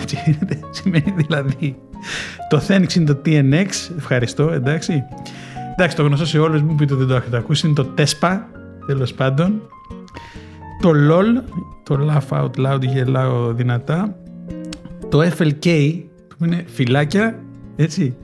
Έτσι 0.00 0.18
είναι, 0.26 0.58
σημαίνει 0.70 1.14
δηλαδή. 1.16 1.76
Το 2.48 2.62
thanks 2.68 2.94
είναι 2.94 3.04
το 3.04 3.20
TNX, 3.26 3.66
ευχαριστώ, 3.96 4.50
εντάξει. 4.50 5.04
Εντάξει, 5.72 5.96
το 5.96 6.02
γνωστό 6.02 6.26
σε 6.26 6.38
όλους 6.38 6.62
μου 6.62 6.74
πείτε 6.74 6.94
δεν 6.94 7.06
το 7.06 7.14
έχετε 7.14 7.36
ακούσει, 7.36 7.66
είναι 7.66 7.74
το 7.74 7.88
TESPA, 7.98 8.38
τέλος 8.86 9.14
πάντων. 9.14 9.62
Το 10.80 10.90
LOL, 10.90 11.42
το 11.82 11.98
laugh 12.10 12.38
out 12.38 12.66
loud, 12.66 12.80
γελάω 12.80 13.52
δυνατά. 13.52 14.16
Το 15.08 15.20
FLK, 15.38 15.94
που 16.38 16.44
είναι 16.44 16.64
φυλάκια, 16.66 17.42
έτσι. 17.76 18.16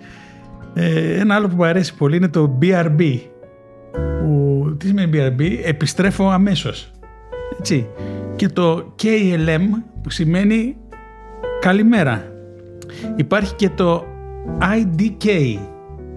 Ε, 0.75 1.21
ένα 1.21 1.35
άλλο 1.35 1.49
που 1.49 1.57
μου 1.57 1.65
αρέσει 1.65 1.95
πολύ 1.97 2.17
είναι 2.17 2.29
το 2.29 2.59
BRB. 2.63 3.19
Που, 3.93 4.75
τι 4.79 4.87
σημαίνει 4.87 5.11
BRB, 5.15 5.59
επιστρέφω 5.65 6.29
αμέσως. 6.29 6.91
Έτσι. 7.59 7.87
Και 8.37 8.49
το 8.49 8.95
KLM 9.03 9.63
που 10.03 10.11
σημαίνει 10.11 10.77
καλημέρα. 11.61 12.33
Υπάρχει 13.17 13.55
και 13.55 13.69
το 13.69 14.05
IDK. 14.61 15.29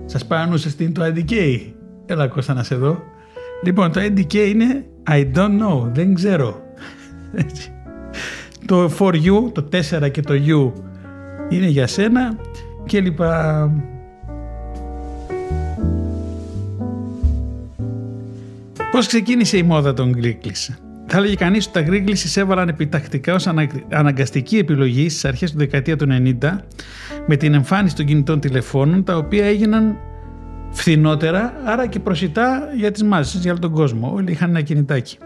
Σας 0.06 0.26
πάνω 0.26 0.58
σας 0.58 0.76
τι 0.76 0.84
είναι 0.84 0.94
το 0.94 1.04
IDK. 1.06 1.34
Έλα 2.06 2.28
Κώστα 2.28 2.54
να 2.54 2.64
σε 2.64 2.76
δω. 2.76 3.04
Λοιπόν 3.64 3.92
το 3.92 4.02
IDK 4.02 4.34
είναι 4.34 4.86
I 5.10 5.26
don't 5.36 5.60
know, 5.62 5.90
δεν 5.94 6.14
ξέρω. 6.14 6.62
Το 8.66 8.92
for 9.00 9.14
you, 9.14 9.52
το 9.52 9.70
4 10.06 10.12
και 10.12 10.22
το 10.22 10.34
you 10.34 10.82
είναι 11.50 11.68
για 11.68 11.88
σένα 11.88 12.36
και 12.86 13.00
λοιπά. 13.02 13.72
Πώς 18.92 19.08
ξεκίνησε 19.08 19.58
η 19.58 19.64
μόδα 19.64 19.94
των 19.94 20.10
Γκρίκλης. 20.10 20.80
Θα 21.06 21.18
έλεγε 21.18 21.36
κανείς 21.36 21.66
ότι 21.66 21.74
τα 21.74 21.82
Γκρίκλης 21.82 22.24
εισέβαλαν 22.24 22.68
επιτακτικά 22.68 23.34
ως 23.34 23.48
αναγκαστική 23.90 24.58
επιλογή 24.58 25.10
στις 25.10 25.26
αρχές 25.26 25.52
του 25.52 25.58
δεκαετία 25.58 25.96
του 25.96 26.08
90 26.42 26.64
με 27.28 27.36
την 27.36 27.54
εμφάνιση 27.54 27.96
των 27.96 28.06
κινητών 28.06 28.40
τηλεφώνων 28.40 29.04
τα 29.04 29.18
οποία 29.18 29.46
έγιναν 29.46 29.98
φθηνότερα 30.72 31.54
άρα 31.66 31.88
και 31.88 32.00
προσιτά 32.00 32.70
για 32.78 32.92
τις 32.92 33.04
μάζες, 33.04 33.42
για 33.42 33.52
όλο 33.52 33.60
τον 33.60 33.72
κόσμο. 33.72 34.12
Όλοι 34.16 34.32
είχαν 34.32 34.50
ένα 34.50 34.62
κινητάκι. 34.62 35.18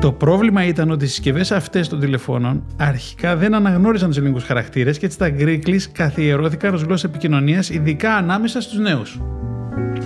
Το 0.00 0.12
πρόβλημα 0.12 0.66
ήταν 0.66 0.90
ότι 0.90 1.04
οι 1.04 1.08
συσκευές 1.08 1.52
αυτές 1.52 1.88
των 1.88 2.00
τηλεφώνων 2.00 2.64
αρχικά 2.76 3.36
δεν 3.36 3.54
αναγνώριζαν 3.54 4.08
τους 4.08 4.16
ελληνικούς 4.16 4.44
χαρακτήρες 4.44 4.98
και 4.98 5.06
έτσι 5.06 5.18
τα 5.18 5.30
γκρίκλις 5.30 5.92
καθιερώθηκαν 5.92 6.74
ως 6.74 6.82
γλώσσα 6.82 7.08
επικοινωνίας, 7.08 7.70
ειδικά 7.70 8.14
ανάμεσα 8.14 8.60
στους 8.60 8.78
νέους. 8.78 9.20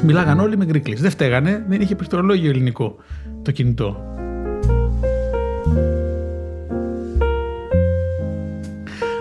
Μιλάγαν 0.02 0.40
όλοι 0.40 0.56
με 0.56 0.64
γκρίκλις. 0.64 1.00
Δεν 1.00 1.10
φταίγανε, 1.10 1.64
δεν 1.68 1.80
είχε 1.80 1.94
πληκτρολόγιο 1.94 2.50
ελληνικό 2.50 2.96
το 3.42 3.50
κινητό. 3.50 4.15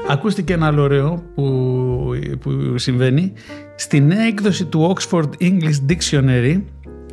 Ακούστηκε 0.07 0.53
ένα 0.53 0.65
άλλο 0.67 0.81
ωραίο 0.81 1.23
που, 1.35 2.19
που 2.39 2.77
συμβαίνει. 2.77 3.33
Στην 3.75 4.11
έκδοση 4.11 4.65
του 4.65 4.95
Oxford 4.95 5.29
English 5.41 5.79
Dictionary 5.89 6.61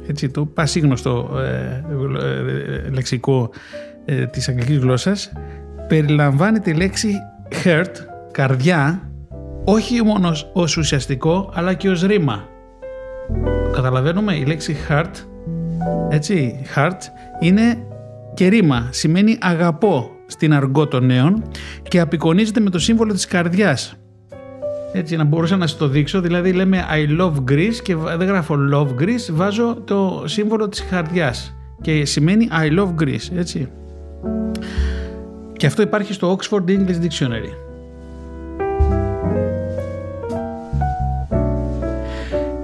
έτσι, 0.07 0.29
το 0.29 0.47
πασίγνωστο 0.47 1.31
ε, 1.39 1.85
ε, 2.87 2.91
λεξικό 2.91 3.51
ε, 4.05 4.27
της 4.27 4.49
αγγλικής 4.49 4.79
γλώσσας 4.79 5.33
περιλαμβάνει 5.89 6.59
τη 6.59 6.75
λέξη 6.75 7.15
heart, 7.65 7.93
καρδιά, 8.31 9.11
όχι 9.65 10.03
μόνος 10.03 10.51
ως 10.53 10.77
ουσιαστικό 10.77 11.51
αλλά 11.55 11.75
και 11.75 11.91
ως 11.91 12.03
ρήμα. 12.03 12.49
Καταλαβαίνουμε 13.73 14.35
η 14.35 14.45
λέξη 14.45 14.77
heart, 14.89 15.13
έτσι, 16.11 16.65
heart 16.75 16.99
είναι 17.41 17.87
και 18.35 18.49
ρήμα, 18.49 18.89
σημαίνει 18.91 19.39
αγαπώ 19.41 20.11
στην 20.33 20.55
αργό 20.55 20.87
των 20.87 21.07
νέων 21.07 21.43
και 21.89 22.01
απεικονίζεται 22.01 22.61
με 22.61 22.71
το 22.71 22.79
σύμβολο 22.79 23.13
της 23.13 23.27
καρδιάς 23.27 23.97
έτσι 24.93 25.17
να 25.17 25.25
μπορούσα 25.25 25.57
να 25.57 25.67
σας 25.67 25.79
το 25.79 25.89
δείξω, 25.89 26.21
δηλαδή 26.21 26.53
λέμε 26.53 26.85
I 26.93 27.21
love 27.21 27.35
Greece 27.51 27.77
και 27.83 27.97
δεν 27.97 28.27
γράφω 28.27 28.57
love 28.73 29.03
Greece, 29.03 29.33
βάζω 29.33 29.75
το 29.85 30.23
σύμβολο 30.27 30.69
της 30.69 30.85
καρδιάς 30.85 31.55
και 31.81 32.05
σημαίνει 32.05 32.49
I 32.63 32.79
love 32.79 32.95
Greece, 33.03 33.37
έτσι. 33.37 33.69
Και 35.53 35.67
αυτό 35.67 35.83
υπάρχει 35.83 36.13
στο 36.13 36.37
Oxford 36.37 36.65
English 36.69 37.01
Dictionary. 37.03 37.72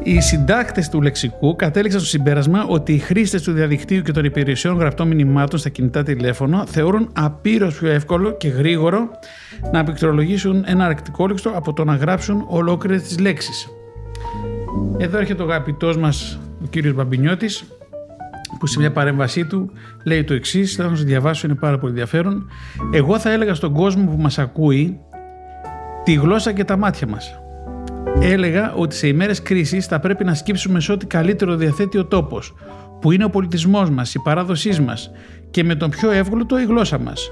Οι 0.08 0.20
συντάκτες 0.20 0.88
του 0.88 1.02
λεξικού 1.02 1.56
κατέληξαν 1.56 2.00
στο 2.00 2.08
συμπέρασμα 2.08 2.64
ότι 2.68 2.92
οι 2.92 2.98
χρήστες 2.98 3.42
του 3.42 3.52
διαδικτύου 3.52 4.02
και 4.02 4.12
των 4.12 4.24
υπηρεσιών 4.24 4.76
γραπτών 4.76 5.08
μηνυμάτων 5.08 5.58
στα 5.58 5.68
κινητά 5.68 6.02
τηλέφωνα 6.02 6.64
θεωρούν 6.66 7.10
απείρως 7.12 7.78
πιο 7.78 7.88
εύκολο 7.88 8.36
και 8.36 8.48
γρήγορο 8.48 9.10
να 9.72 9.84
πληκτρολογήσουν 9.84 10.64
ένα 10.66 10.84
αρκτικόληξτο 10.84 11.50
από 11.54 11.72
το 11.72 11.84
να 11.84 11.94
γράψουν 11.94 12.44
ολόκληρες 12.46 13.02
τις 13.02 13.18
λέξεις. 13.18 13.68
Εδώ 14.98 15.18
έρχεται 15.18 15.42
ο 15.42 15.44
αγαπητός 15.44 15.96
μας 15.96 16.40
ο 16.62 16.66
κύριος 16.70 16.94
Μπαμπινιώτης, 16.94 17.64
που 18.58 18.66
σε 18.66 18.78
μια 18.78 18.92
παρέμβασή 18.92 19.44
του 19.44 19.70
λέει 20.04 20.24
το 20.24 20.34
εξής. 20.34 20.74
Θα 20.74 20.92
σα 20.94 21.04
διαβάσω, 21.04 21.46
είναι 21.46 21.56
πάρα 21.56 21.78
πολύ 21.78 21.92
ενδιαφέρον. 21.92 22.48
Εγώ 22.92 23.18
θα 23.18 23.32
έλεγα 23.32 23.54
στον 23.54 23.72
κόσμο 23.72 24.04
που 24.04 24.16
μας 24.22 24.38
ακούει 24.38 25.00
τη 26.04 26.12
γλώσσα 26.12 26.52
και 26.52 26.64
τα 26.64 26.76
μάτια 26.76 27.06
μας 27.06 27.40
έλεγα 28.20 28.72
ότι 28.74 28.94
σε 28.94 29.06
ημέρες 29.06 29.42
κρίσης 29.42 29.86
θα 29.86 30.00
πρέπει 30.00 30.24
να 30.24 30.34
σκύψουμε 30.34 30.80
σε 30.80 30.92
ό,τι 30.92 31.06
καλύτερο 31.06 31.56
διαθέτει 31.56 31.98
ο 31.98 32.04
τόπος, 32.04 32.54
που 33.00 33.12
είναι 33.12 33.24
ο 33.24 33.30
πολιτισμός 33.30 33.90
μας, 33.90 34.14
η 34.14 34.18
παράδοσής 34.22 34.80
μας 34.80 35.10
και 35.50 35.64
με 35.64 35.74
τον 35.74 35.90
πιο 35.90 36.10
εύγλωτο 36.10 36.58
η 36.58 36.64
γλώσσα 36.64 36.98
μας. 36.98 37.30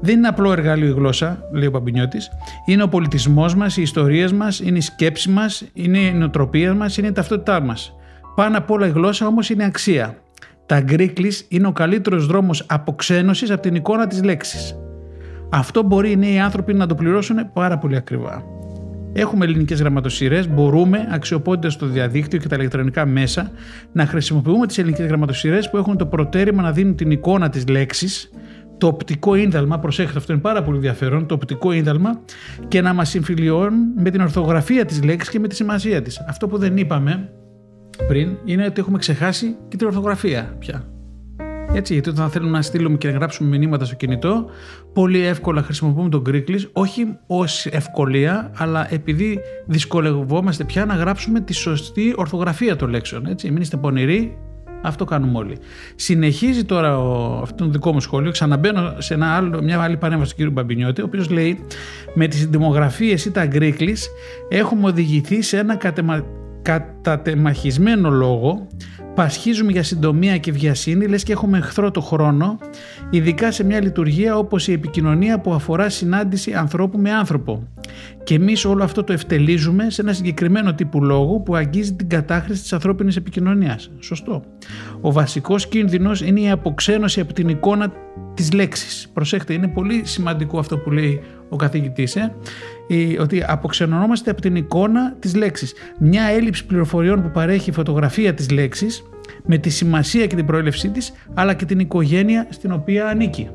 Δεν 0.00 0.16
είναι 0.16 0.28
απλό 0.28 0.52
εργαλείο 0.52 0.88
η 0.88 0.92
γλώσσα, 0.92 1.42
λέει 1.52 1.66
ο 1.66 1.70
Παμπινιώτη. 1.70 2.18
Είναι 2.66 2.82
ο 2.82 2.88
πολιτισμός 2.88 3.54
μας, 3.54 3.76
οι 3.76 3.82
ιστορίες 3.82 4.32
μας, 4.32 4.60
είναι 4.60 4.78
η 4.78 4.80
σκέψη 4.80 5.30
μας, 5.30 5.64
είναι 5.72 5.98
η 5.98 6.12
νοοτροπία 6.12 6.74
μας, 6.74 6.96
είναι 6.96 7.06
η 7.06 7.12
ταυτότητά 7.12 7.60
μας. 7.60 7.94
Πάνω 8.34 8.58
απ' 8.58 8.70
όλα 8.70 8.86
η 8.86 8.90
γλώσσα 8.90 9.26
όμως 9.26 9.50
είναι 9.50 9.64
αξία. 9.64 10.16
Τα 10.66 10.80
γκρίκλι 10.80 11.32
είναι 11.48 11.66
ο 11.66 11.72
καλύτερος 11.72 12.26
δρόμος 12.26 12.64
αποξένωσης 12.68 13.50
από 13.50 13.62
την 13.62 13.74
εικόνα 13.74 14.06
της 14.06 14.22
λέξης. 14.22 14.76
Αυτό 15.50 15.82
μπορεί 15.82 16.10
οι 16.10 16.16
νέοι 16.16 16.38
άνθρωποι 16.38 16.74
να 16.74 16.86
το 16.86 16.94
πληρώσουν 16.94 17.52
πάρα 17.52 17.78
πολύ 17.78 17.96
ακριβά. 17.96 18.42
Έχουμε 19.12 19.44
ελληνικές 19.44 19.80
γραμματοσυρές, 19.80 20.48
μπορούμε 20.48 21.08
αξιοποιώντα 21.10 21.76
το 21.78 21.86
διαδίκτυο 21.86 22.38
και 22.38 22.48
τα 22.48 22.56
ηλεκτρονικά 22.56 23.06
μέσα 23.06 23.50
να 23.92 24.06
χρησιμοποιούμε 24.06 24.66
τις 24.66 24.78
ελληνικές 24.78 25.06
γραμματοσυρές 25.06 25.70
που 25.70 25.76
έχουν 25.76 25.96
το 25.96 26.06
προτέρημα 26.06 26.62
να 26.62 26.72
δίνουν 26.72 26.96
την 26.96 27.10
εικόνα 27.10 27.48
της 27.48 27.68
λέξης, 27.68 28.30
το 28.78 28.86
οπτικό 28.86 29.34
ίνταλμα, 29.34 29.78
προσέχετε 29.78 30.18
αυτό 30.18 30.32
είναι 30.32 30.42
πάρα 30.42 30.62
πολύ 30.62 30.76
ενδιαφέρον, 30.76 31.26
το 31.26 31.34
οπτικό 31.34 31.72
ίνταλμα 31.72 32.20
και 32.68 32.80
να 32.80 32.92
μας 32.92 33.08
συμφιλιώνουν 33.08 33.92
με 33.96 34.10
την 34.10 34.20
ορθογραφία 34.20 34.84
της 34.84 35.02
λέξης 35.02 35.30
και 35.30 35.38
με 35.38 35.48
τη 35.48 35.54
σημασία 35.54 36.02
της. 36.02 36.24
Αυτό 36.28 36.48
που 36.48 36.58
δεν 36.58 36.76
είπαμε 36.76 37.30
πριν 38.08 38.36
είναι 38.44 38.64
ότι 38.64 38.80
έχουμε 38.80 38.98
ξεχάσει 38.98 39.56
και 39.68 39.76
την 39.76 39.86
ορθογραφία 39.86 40.56
πια. 40.58 40.97
Έτσι, 41.78 41.92
γιατί 41.92 42.08
όταν 42.08 42.30
θέλουμε 42.30 42.50
να 42.50 42.62
στείλουμε 42.62 42.96
και 42.96 43.08
να 43.08 43.12
γράψουμε 43.12 43.58
μηνύματα 43.58 43.84
στο 43.84 43.94
κινητό, 43.94 44.50
πολύ 44.92 45.20
εύκολα 45.20 45.62
χρησιμοποιούμε 45.62 46.08
τον 46.08 46.22
Greeklis, 46.28 46.68
όχι 46.72 47.18
ως 47.26 47.66
ευκολία, 47.66 48.50
αλλά 48.56 48.92
επειδή 48.94 49.38
δυσκολευόμαστε 49.66 50.64
πια 50.64 50.84
να 50.84 50.94
γράψουμε 50.94 51.40
τη 51.40 51.52
σωστή 51.52 52.12
ορθογραφία 52.16 52.76
των 52.76 52.90
λέξεων. 52.90 53.26
Έτσι, 53.26 53.50
μην 53.50 53.60
είστε 53.60 53.76
πονηροί, 53.76 54.38
αυτό 54.82 55.04
κάνουμε 55.04 55.38
όλοι. 55.38 55.58
Συνεχίζει 55.94 56.64
τώρα 56.64 56.98
ο, 56.98 57.38
αυτό 57.42 57.64
το 57.64 57.70
δικό 57.70 57.92
μου 57.92 58.00
σχόλιο. 58.00 58.30
Ξαναμπαίνω 58.30 58.94
σε 58.98 59.14
ένα 59.14 59.36
άλλο, 59.36 59.62
μια 59.62 59.80
άλλη 59.80 59.96
παρέμβαση 59.96 60.36
του 60.36 60.44
κ. 60.44 60.52
Μπαμπινιώτη, 60.52 61.00
ο 61.00 61.04
οποίος 61.04 61.30
λέει: 61.30 61.64
Με 62.14 62.26
τις 62.26 62.46
δημογραφίες 62.46 63.24
ή 63.24 63.30
τα 63.30 63.46
γκρίκλι 63.46 63.96
έχουμε 64.48 64.86
οδηγηθεί 64.86 65.42
σε 65.42 65.58
ένα 65.58 65.76
κατεμα... 65.76 66.24
κατατεμαχισμένο 66.62 68.10
λόγο 68.10 68.66
πασχίζουμε 69.18 69.72
για 69.72 69.82
συντομία 69.82 70.38
και 70.38 70.52
βιασύνη, 70.52 71.06
λες 71.06 71.22
και 71.22 71.32
έχουμε 71.32 71.58
εχθρό 71.58 71.90
το 71.90 72.00
χρόνο, 72.00 72.58
ειδικά 73.10 73.52
σε 73.52 73.64
μια 73.64 73.82
λειτουργία 73.82 74.36
όπως 74.36 74.68
η 74.68 74.72
επικοινωνία 74.72 75.40
που 75.40 75.52
αφορά 75.52 75.88
συνάντηση 75.88 76.52
ανθρώπου 76.52 76.98
με 76.98 77.10
άνθρωπο. 77.10 77.68
Και 78.24 78.34
εμείς 78.34 78.64
όλο 78.64 78.84
αυτό 78.84 79.04
το 79.04 79.12
ευτελίζουμε 79.12 79.90
σε 79.90 80.00
ένα 80.00 80.12
συγκεκριμένο 80.12 80.74
τύπου 80.74 81.04
λόγου 81.04 81.42
που 81.42 81.56
αγγίζει 81.56 81.92
την 81.92 82.08
κατάχρηση 82.08 82.62
της 82.62 82.72
ανθρώπινης 82.72 83.16
επικοινωνίας. 83.16 83.90
Σωστό. 83.98 84.42
Ο 85.00 85.12
βασικός 85.12 85.68
κίνδυνος 85.68 86.20
είναι 86.20 86.40
η 86.40 86.50
αποξένωση 86.50 87.20
από 87.20 87.32
την 87.32 87.48
εικόνα 87.48 87.92
της 88.34 88.52
λέξης. 88.52 89.08
Προσέξτε, 89.12 89.52
είναι 89.52 89.68
πολύ 89.68 90.00
σημαντικό 90.04 90.58
αυτό 90.58 90.78
που 90.78 90.90
λέει 90.90 91.20
ο 91.48 91.56
καθηγητής, 91.56 92.16
ε; 92.16 92.34
Ότι 93.20 93.44
αποξενωνόμαστε 93.46 94.30
από 94.30 94.40
την 94.40 94.56
εικόνα 94.56 95.16
της 95.18 95.34
λέξης. 95.34 95.72
Μια 95.98 96.22
έλλειψη 96.22 96.66
πληροφοριών 96.66 97.22
που 97.22 97.30
παρέχει 97.30 97.70
η 97.70 97.72
φωτογραφία 97.72 98.34
της 98.34 98.50
λέξης 98.50 99.02
με 99.46 99.58
τη 99.58 99.70
σημασία 99.70 100.26
και 100.26 100.36
την 100.36 100.46
προέλευσή 100.46 100.90
της, 100.90 101.12
αλλά 101.34 101.54
και 101.54 101.64
την 101.64 101.78
οικογένεια 101.78 102.46
στην 102.50 102.72
οποία 102.72 103.06
ανήκει. 103.06 103.50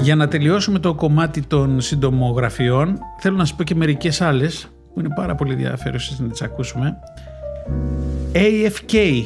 Για 0.00 0.16
να 0.16 0.28
τελειώσουμε 0.28 0.78
το 0.78 0.94
κομμάτι 0.94 1.42
των 1.42 1.80
συντομογραφιών, 1.80 2.98
θέλω 3.18 3.36
να 3.36 3.44
σας 3.44 3.56
πω 3.56 3.62
και 3.62 3.74
μερικές 3.74 4.20
άλλες 4.20 4.68
που 4.94 5.00
είναι 5.00 5.08
πάρα 5.14 5.34
πολύ 5.34 5.52
ενδιαφέρουσες 5.52 6.18
να 6.18 6.28
τις 6.28 6.42
ακούσουμε. 6.42 6.98
AFK, 8.32 9.24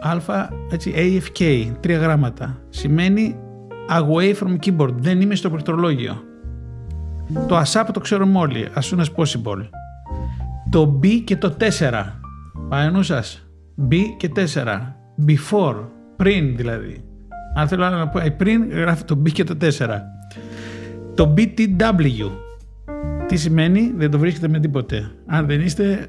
α, 0.00 0.48
έτσι, 0.70 0.94
AFK, 0.96 1.70
τρία 1.80 1.98
γράμματα. 1.98 2.62
Σημαίνει 2.68 3.36
away 3.90 4.34
from 4.34 4.56
keyboard, 4.64 4.94
δεν 4.96 5.20
είμαι 5.20 5.34
στο 5.34 5.50
πληκτρολόγιο. 5.50 6.22
Το 7.48 7.58
ASAP 7.58 7.86
το 7.92 8.00
ξέρουμε 8.00 8.38
όλοι, 8.38 8.68
as 8.74 8.80
soon 8.80 8.98
as 8.98 9.04
possible. 9.16 9.68
Το 10.70 11.00
B 11.02 11.06
και 11.24 11.36
το 11.36 11.56
4, 11.78 12.20
πάνω 12.68 13.02
σας. 13.02 13.48
B 13.90 13.94
και 14.16 14.30
4, 14.36 14.94
before, 15.26 15.76
πριν 16.16 16.56
δηλαδή. 16.56 17.04
Αν 17.54 17.68
θέλω 17.68 17.88
να 17.88 18.08
πω, 18.08 18.18
ε, 18.18 18.30
πριν 18.30 18.70
γράφει 18.70 19.04
το 19.04 19.22
B 19.24 19.32
και 19.32 19.44
το 19.44 19.56
4. 19.60 20.02
Το 21.14 21.34
BTW, 21.36 22.30
τι 23.26 23.36
σημαίνει, 23.36 23.92
δεν 23.96 24.10
το 24.10 24.18
βρίσκεται 24.18 24.48
με 24.48 24.60
τίποτε. 24.60 25.10
Αν 25.26 25.46
δεν 25.46 25.60
είστε 25.60 26.06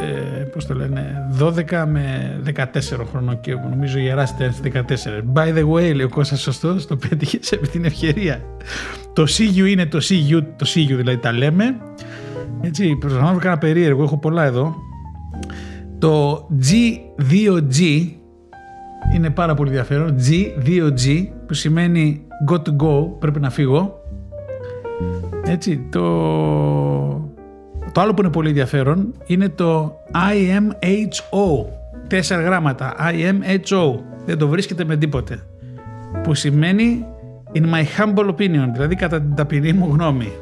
ε, 0.00 0.42
πώς 0.42 0.66
το 0.66 0.74
λένε, 0.74 1.28
12 1.40 1.84
με 1.88 2.36
14 2.56 2.62
χρόνο 3.10 3.34
και 3.34 3.54
νομίζω 3.70 3.98
γεράσετε 3.98 4.54
14. 4.64 4.72
By 5.34 5.58
the 5.58 5.68
way, 5.70 5.94
λέει 5.94 6.02
ο 6.02 6.08
Κώστας 6.08 6.40
σωστός, 6.40 6.86
το 6.86 6.96
πέτυχε 6.96 7.38
σε 7.40 7.56
την 7.56 7.84
ευκαιρία. 7.84 8.40
Το 9.12 9.22
CU 9.22 9.68
είναι 9.68 9.86
το 9.86 9.98
CU, 9.98 10.42
το 10.56 10.66
CU 10.74 10.94
δηλαδή 10.96 11.16
τα 11.16 11.32
λέμε. 11.32 11.76
Έτσι, 12.60 12.96
προσπαθώ 12.96 13.24
να 13.24 13.32
βρω 13.32 13.58
περίεργο, 13.58 14.02
έχω 14.02 14.18
πολλά 14.18 14.44
εδώ. 14.44 14.74
Το 15.98 16.46
G2G 16.62 18.08
είναι 19.14 19.30
πάρα 19.30 19.54
πολύ 19.54 19.68
ενδιαφέρον. 19.68 20.16
G2G 20.28 21.26
που 21.46 21.54
σημαίνει 21.54 22.26
go 22.50 22.54
to 22.54 22.86
go, 22.86 23.18
πρέπει 23.18 23.40
να 23.40 23.50
φύγω. 23.50 24.00
Έτσι, 25.44 25.86
το 25.90 26.00
το 27.92 28.00
άλλο 28.00 28.14
που 28.14 28.22
είναι 28.22 28.30
πολύ 28.30 28.48
ενδιαφέρον 28.48 29.14
είναι 29.26 29.48
το 29.48 29.96
IMHO. 30.12 31.66
Τέσσερα 32.06 32.42
γράμματα. 32.42 32.94
IMHO. 32.98 33.98
Δεν 34.26 34.38
το 34.38 34.48
βρίσκεται 34.48 34.84
με 34.84 34.96
τίποτε. 34.96 35.38
Που 36.22 36.34
σημαίνει 36.34 37.04
in 37.52 37.62
my 37.62 37.84
humble 37.98 38.28
opinion, 38.28 38.68
δηλαδή 38.72 38.94
κατά 38.94 39.20
την 39.20 39.34
ταπεινή 39.34 39.72
μου 39.72 39.88
γνώμη. 39.92 40.32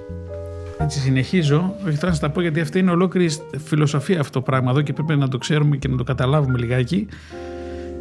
Έτσι 0.80 0.98
συνεχίζω, 0.98 1.74
όχι 1.87 1.96
θα 1.96 2.06
σας 2.06 2.18
τα 2.18 2.30
πω 2.30 2.40
γιατί 2.40 2.61
αυτή 2.61 2.78
είναι 2.78 2.90
ολόκληρη 2.90 3.30
φιλοσοφία 3.64 4.20
αυτό 4.20 4.38
το 4.38 4.44
πράγμα 4.44 4.70
εδώ 4.70 4.82
και 4.82 4.92
πρέπει 4.92 5.16
να 5.16 5.28
το 5.28 5.38
ξέρουμε 5.38 5.76
και 5.76 5.88
να 5.88 5.96
το 5.96 6.04
καταλάβουμε 6.04 6.58
λιγάκι. 6.58 7.06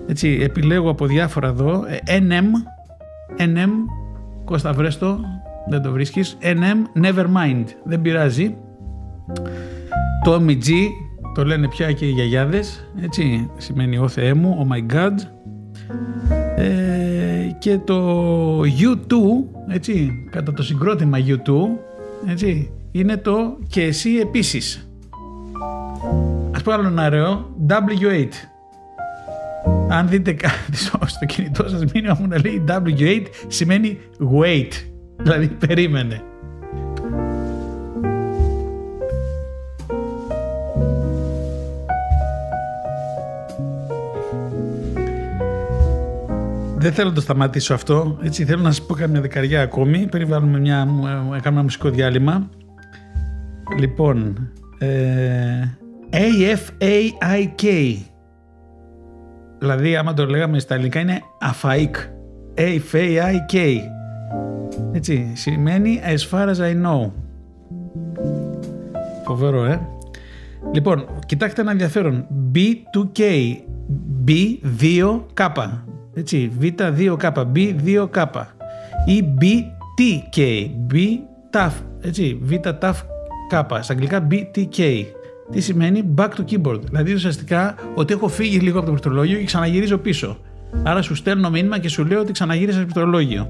Έτσι, 0.08 0.40
επιλέγω 0.42 0.90
από 0.90 1.06
διάφορα 1.06 1.48
εδώ. 1.48 1.84
NM, 2.08 2.50
NM, 3.42 3.70
Κώστα 4.46 4.74
βρέστο, 4.74 5.20
δεν 5.70 5.82
το 5.82 5.92
βρίσκεις. 5.92 6.38
NM, 6.42 7.04
never 7.04 7.26
mind, 7.26 7.66
δεν 7.84 8.02
πειράζει. 8.02 8.56
Το 10.24 10.34
OMG 10.34 10.70
το 11.34 11.46
λένε 11.46 11.68
πια 11.68 11.92
και 11.92 12.06
οι 12.06 12.10
γιαγιάδες, 12.10 12.90
έτσι, 13.02 13.50
σημαίνει 13.58 13.98
«Ω 13.98 14.08
Θεέ 14.08 14.34
μου», 14.34 14.68
«Oh 14.68 14.74
my 14.74 14.96
God». 14.96 15.14
Ε, 16.56 17.50
και 17.60 17.78
το 17.78 18.60
U2, 18.62 19.16
έτσι, 19.68 20.12
κατά 20.32 20.54
το 20.54 20.64
συγκρότημα 20.64 21.18
U2, 21.18 21.52
έτσι, 22.30 22.72
είναι 22.92 23.18
το 23.18 23.58
«Και 23.68 23.82
εσύ 23.82 24.10
επίσης». 24.16 24.90
Ας 26.52 26.62
πω 26.62 26.72
άλλο 26.72 26.88
ένα 26.88 27.06
ωραίο, 27.06 27.56
W8. 27.70 28.30
Αν 29.90 30.08
δείτε 30.08 30.34
κάτι 30.34 30.78
στο 31.06 31.26
κινητό 31.26 31.70
σας 31.70 31.84
μήνυμα 31.94 32.18
μου 32.20 32.28
να 32.28 32.40
λέει 32.40 32.64
W8 32.68 33.26
σημαίνει 33.48 33.98
wait, 34.40 34.72
δηλαδή 35.18 35.48
περίμενε. 35.48 36.22
Δεν 46.80 46.94
θέλω 46.94 47.10
να 47.10 47.16
το 47.16 47.22
σταματήσω 47.22 47.74
αυτό. 47.74 48.18
Έτσι, 48.22 48.46
θέλω 48.46 48.62
να 48.62 48.72
σας 48.72 48.86
πω 48.86 48.94
καμιά 48.94 49.22
δεκαριά 49.22 49.62
ακόμη. 49.62 50.08
Περιβάλλουμε 50.12 50.60
μια, 50.60 50.76
κάνουμε 50.78 51.42
ένα 51.44 51.62
μουσικό 51.62 51.90
διάλειμμα. 51.90 52.50
Λοιπόν, 53.80 54.50
ε, 54.78 55.78
A-F-A-I-K. 56.12 57.66
Δηλαδή, 59.60 59.96
άμα 59.96 60.14
το 60.14 60.26
λέγαμε 60.26 60.60
στα 60.60 60.74
ελληνικά, 60.74 61.00
είναι 61.00 61.22
αφαίκ. 61.40 61.96
A-F-A-I-K. 62.58 63.78
Έτσι, 64.92 65.32
σημαίνει 65.36 66.02
as 66.06 66.30
far 66.32 66.48
as 66.48 66.58
I 66.58 66.86
know. 66.86 67.12
Φοβερό, 69.26 69.66
ε. 69.66 69.82
Λοιπόν, 70.74 71.06
κοιτάξτε 71.26 71.62
ένα 71.62 71.72
ενδιαφέρον. 71.72 72.28
B2K. 72.56 73.22
B2K. 74.28 75.52
Έτσι, 76.18 76.52
Β2K. 76.62 77.32
B2K. 77.56 78.46
Ή 79.06 79.24
BTK. 79.42 80.40
B 80.94 80.96
tough. 81.52 81.72
Έτσι, 82.02 82.40
Β 82.42 82.54
tough 82.64 82.94
K. 83.52 83.80
Στα 83.82 83.94
αγγλικά 83.94 84.28
BTK. 84.32 85.06
Τι 85.52 85.62
σημαίνει 85.62 86.14
back 86.18 86.30
to 86.30 86.44
keyboard. 86.50 86.82
Δηλαδή 86.82 87.14
ουσιαστικά 87.14 87.76
ότι 87.96 88.14
έχω 88.14 88.28
φύγει 88.28 88.60
λίγο 88.60 88.78
από 88.78 88.86
το 88.86 88.92
πληκτρολόγιο 88.92 89.38
και 89.38 89.44
ξαναγυρίζω 89.44 89.98
πίσω. 89.98 90.38
Άρα 90.84 91.02
σου 91.02 91.16
στέλνω 91.16 91.50
μήνυμα 91.50 91.80
και 91.80 91.90
σου 91.90 92.06
λέω 92.06 92.20
ότι 92.20 92.32
ξαναγύρισα 92.32 92.78
στο 92.78 92.86
πληκτρολόγιο. 92.86 93.50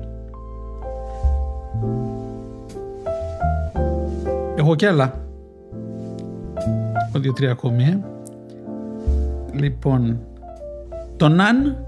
Έχω 4.57 4.75
κι 4.75 4.85
άλλα. 4.85 5.13
Έχω 7.07 7.19
δύο-τρία 7.19 7.51
ακόμη. 7.51 7.83
Ε. 7.83 7.99
Λοιπόν, 9.53 10.19
το 11.17 11.25
NaN 11.25 11.86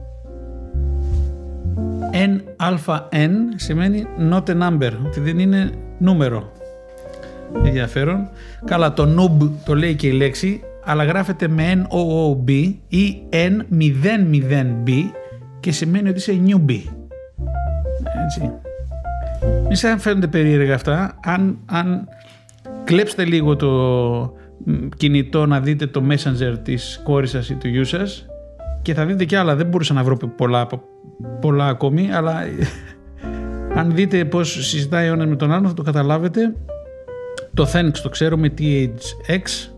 N 2.28 2.42
αλφα 2.56 3.10
N 3.12 3.32
σημαίνει 3.56 4.06
not 4.32 4.44
a 4.44 4.62
number, 4.62 4.92
ότι 5.06 5.20
δεν 5.20 5.40
είναι 5.40 5.72
νούμερο. 5.98 6.52
Ενδιαφέρον. 7.66 8.30
Καλά, 8.66 8.94
το 8.94 9.04
noob 9.04 9.50
το 9.66 9.76
λέει 9.76 9.96
και 9.96 10.08
η 10.08 10.12
λέξη, 10.12 10.62
αλλά 10.84 11.04
γράφεται 11.04 11.48
με 11.48 11.74
N-O-O-B 11.76 12.74
ή 12.88 13.22
N-0-0-B 13.30 14.90
και 15.60 15.72
σημαίνει 15.72 16.10
ότι 16.10 16.18
είσαι 16.18 16.42
newbie. 16.46 16.84
Έτσι. 18.24 18.52
Μη 19.68 19.76
σαν 19.76 20.00
φαίνονται 20.00 20.28
περίεργα 20.28 20.74
αυτά, 20.76 21.20
αν, 21.24 21.58
αν 21.66 22.08
κλέψτε 22.84 23.26
λίγο 23.26 23.56
το 23.56 23.70
κινητό 24.98 25.46
να 25.46 25.60
δείτε 25.60 25.88
το 25.88 26.04
messenger 26.10 26.58
της 26.64 27.02
κόρης 27.04 27.30
σας 27.30 27.50
ή 27.50 27.56
του 27.56 27.68
γιού 27.68 27.86
σας 27.86 28.26
και 28.82 28.94
θα 28.94 29.06
δείτε 29.06 29.26
και 29.26 29.38
άλλα, 29.38 29.56
δεν 29.56 29.68
μπορούσα 29.68 29.94
να 29.94 30.04
βρω 30.04 30.18
πολλά, 30.18 30.68
πολλά 31.42 31.68
ακόμη, 31.68 32.12
αλλά 32.12 32.36
αν 33.80 33.96
δείτε 33.96 34.26
πώς 34.26 34.52
συζητάει 34.52 35.10
ο 35.10 35.14
ένας 35.14 35.28
με 35.28 35.36
τον 35.36 35.52
άλλον 35.52 35.68
θα 35.68 35.74
το 35.74 35.82
καταλάβετε. 35.82 36.56
Το 37.54 37.70
thanks 37.74 37.98
το 38.04 38.10
ξέρω 38.10 38.38
με 38.38 38.54
THX, 38.58 39.72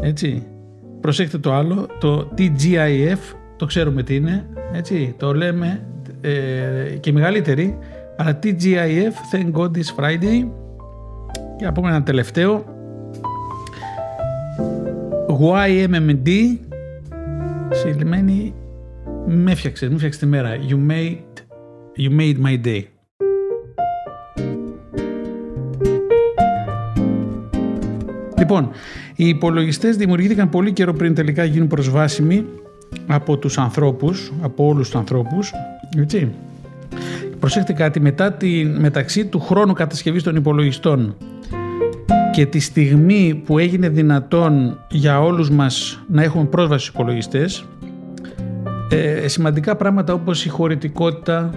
έτσι. 0.00 0.46
Προσέχτε 1.00 1.38
το 1.38 1.52
άλλο, 1.52 1.86
το 2.00 2.28
TGIF 2.38 3.34
το 3.56 3.66
ξέρουμε 3.66 4.02
τι 4.02 4.14
είναι, 4.14 4.46
έτσι. 4.72 5.14
Το 5.18 5.34
λέμε 5.34 5.86
ε, 6.20 6.30
και 7.00 7.12
μεγαλύτερη, 7.12 7.78
αλλά 8.16 8.38
TGIF, 8.42 9.34
thank 9.34 9.60
God 9.60 9.70
it's 9.70 10.04
Friday. 10.04 10.48
Και 11.56 11.64
να 11.64 11.72
πούμε 11.72 11.88
ένα 11.88 12.02
τελευταίο. 12.02 12.64
YMMD 15.40 16.28
σημαίνει 17.70 18.54
με 19.26 19.50
έφτιαξες, 19.50 19.88
με 19.88 19.94
έφτιαξες 19.94 20.20
τη 20.20 20.26
μέρα. 20.26 20.50
You 20.68 20.90
made, 20.90 21.42
you 21.96 22.20
made 22.20 22.36
my 22.46 22.66
day. 22.66 22.82
Λοιπόν, 28.38 28.70
οι 29.16 29.28
υπολογιστές 29.28 29.96
δημιουργήθηκαν 29.96 30.48
πολύ 30.48 30.72
καιρό 30.72 30.92
πριν 30.92 31.14
τελικά 31.14 31.44
γίνουν 31.44 31.68
προσβάσιμοι 31.68 32.46
από 33.06 33.36
τους 33.36 33.58
ανθρώπους, 33.58 34.32
από 34.42 34.66
όλους 34.66 34.90
τους 34.90 34.98
ανθρώπους, 34.98 35.52
έτσι. 35.96 36.32
Προσέξτε 37.40 37.72
κάτι, 37.72 38.00
μετά 38.00 38.32
τη, 38.32 38.64
μεταξύ 38.64 39.26
του 39.26 39.40
χρόνου 39.40 39.72
κατασκευής 39.72 40.22
των 40.22 40.36
υπολογιστών 40.36 41.16
και 42.32 42.46
τη 42.46 42.60
στιγμή 42.60 43.42
που 43.44 43.58
έγινε 43.58 43.88
δυνατόν 43.88 44.78
για 44.90 45.20
όλους 45.20 45.50
μας 45.50 46.04
να 46.08 46.22
έχουμε 46.22 46.44
πρόσβαση 46.44 46.84
στους 46.84 46.94
υπολογιστές, 46.94 47.64
ε, 48.90 49.28
σημαντικά 49.28 49.76
πράγματα 49.76 50.12
όπως 50.12 50.44
η 50.44 50.48
χωρητικότητα, 50.48 51.50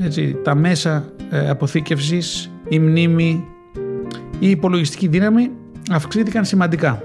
έτσι, 0.00 0.36
τα 0.44 0.54
μέσα 0.54 1.04
ε, 1.30 1.48
αποθήκευσης, 1.48 2.50
η 2.68 2.78
μνήμη, 2.78 3.44
η 4.38 4.50
υπολογιστική 4.50 5.08
δύναμη 5.08 5.50
αυξήθηκαν 5.90 6.44
σημαντικά. 6.44 7.02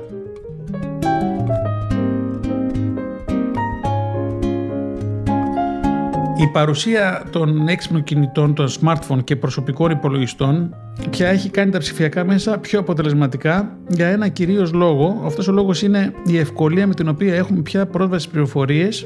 Η 6.37 6.47
παρουσία 6.51 7.23
των 7.29 7.67
έξυπνων 7.67 8.03
κινητών, 8.03 8.53
των 8.53 8.67
smartphone 8.67 9.23
και 9.23 9.35
προσωπικών 9.35 9.91
υπολογιστών 9.91 10.75
πια 11.13 11.27
έχει 11.27 11.49
κάνει 11.49 11.71
τα 11.71 11.77
ψηφιακά 11.77 12.25
μέσα 12.25 12.57
πιο 12.57 12.79
αποτελεσματικά 12.79 13.77
για 13.87 14.07
ένα 14.07 14.27
κυρίως 14.27 14.73
λόγο. 14.73 15.21
Αυτός 15.25 15.47
ο 15.47 15.51
λόγος 15.51 15.81
είναι 15.81 16.13
η 16.25 16.37
ευκολία 16.37 16.87
με 16.87 16.93
την 16.93 17.07
οποία 17.07 17.35
έχουμε 17.35 17.61
πια 17.61 17.85
πρόσβαση 17.85 18.19
στις 18.19 18.33
πληροφορίες 18.33 19.05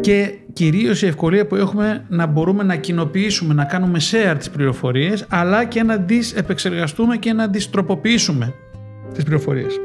και 0.00 0.34
κυρίως 0.52 1.02
η 1.02 1.06
ευκολία 1.06 1.46
που 1.46 1.56
έχουμε 1.56 2.04
να 2.08 2.26
μπορούμε 2.26 2.62
να 2.62 2.76
κοινοποιήσουμε, 2.76 3.54
να 3.54 3.64
κάνουμε 3.64 3.98
share 4.10 4.34
τις 4.38 4.50
πληροφορίες 4.50 5.26
αλλά 5.28 5.64
και 5.64 5.82
να 5.82 6.00
τις 6.00 6.32
επεξεργαστούμε 6.32 7.16
και 7.16 7.32
να 7.32 7.50
τις 7.50 7.70
τροποποιήσουμε 7.70 8.54
τις 9.14 9.24
πληροφορίες. 9.24 9.80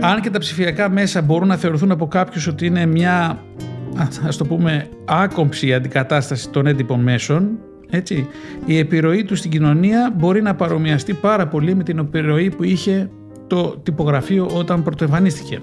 Αν 0.00 0.20
και 0.20 0.30
τα 0.30 0.38
ψηφιακά 0.38 0.90
μέσα 0.90 1.22
μπορούν 1.22 1.48
να 1.48 1.56
θεωρηθούν 1.56 1.90
από 1.90 2.06
κάποιους 2.06 2.46
ότι 2.46 2.66
είναι 2.66 2.86
μια 2.86 3.42
ας 4.26 4.36
το 4.36 4.44
πούμε 4.44 4.88
άκομψη 5.04 5.74
αντικατάσταση 5.74 6.50
των 6.50 6.66
έντυπων 6.66 7.00
μέσων 7.00 7.58
έτσι, 7.90 8.28
η 8.64 8.78
επιρροή 8.78 9.24
του 9.24 9.36
στην 9.36 9.50
κοινωνία 9.50 10.12
μπορεί 10.16 10.42
να 10.42 10.54
παρομοιαστεί 10.54 11.14
πάρα 11.14 11.46
πολύ 11.46 11.74
με 11.74 11.82
την 11.82 11.98
επιρροή 11.98 12.50
που 12.50 12.64
είχε 12.64 13.10
το 13.46 13.76
τυπογραφείο 13.82 14.50
όταν 14.54 14.82
πρωτοεμφανίστηκε. 14.82 15.58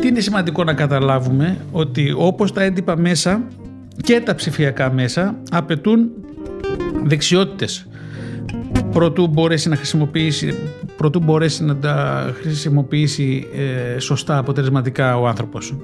Τι 0.00 0.08
είναι 0.08 0.20
σημαντικό 0.20 0.64
να 0.64 0.74
καταλάβουμε 0.74 1.56
ότι 1.72 2.14
όπως 2.16 2.52
τα 2.52 2.62
έντυπα 2.62 2.96
μέσα 2.96 3.42
και 4.02 4.20
τα 4.20 4.34
ψηφιακά 4.34 4.92
μέσα 4.92 5.36
απαιτούν 5.50 6.10
δεξιότητες 7.04 7.86
προτού 8.92 9.26
μπορέσει 9.26 9.68
να 9.68 9.76
χρησιμοποιήσει, 9.76 10.54
προτού 11.02 11.20
μπορέσει 11.20 11.64
να 11.64 11.76
τα 11.76 12.26
χρησιμοποιήσει 12.40 13.46
ε, 13.94 13.98
σωστά 13.98 14.38
αποτελεσματικά 14.38 15.18
ο 15.18 15.26
άνθρωπος. 15.26 15.74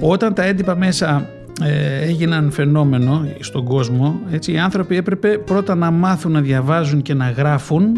Όταν 0.00 0.34
τα 0.34 0.44
έντυπα 0.44 0.76
μέσα 0.76 1.28
ε, 1.62 2.02
έγιναν 2.02 2.50
φαινόμενο 2.50 3.28
στον 3.40 3.64
κόσμο, 3.64 4.20
έτσι, 4.30 4.52
οι 4.52 4.58
άνθρωποι 4.58 4.96
έπρεπε 4.96 5.38
πρώτα 5.38 5.74
να 5.74 5.90
μάθουν 5.90 6.32
να 6.32 6.40
διαβάζουν 6.40 7.02
και 7.02 7.14
να 7.14 7.30
γράφουν 7.30 7.92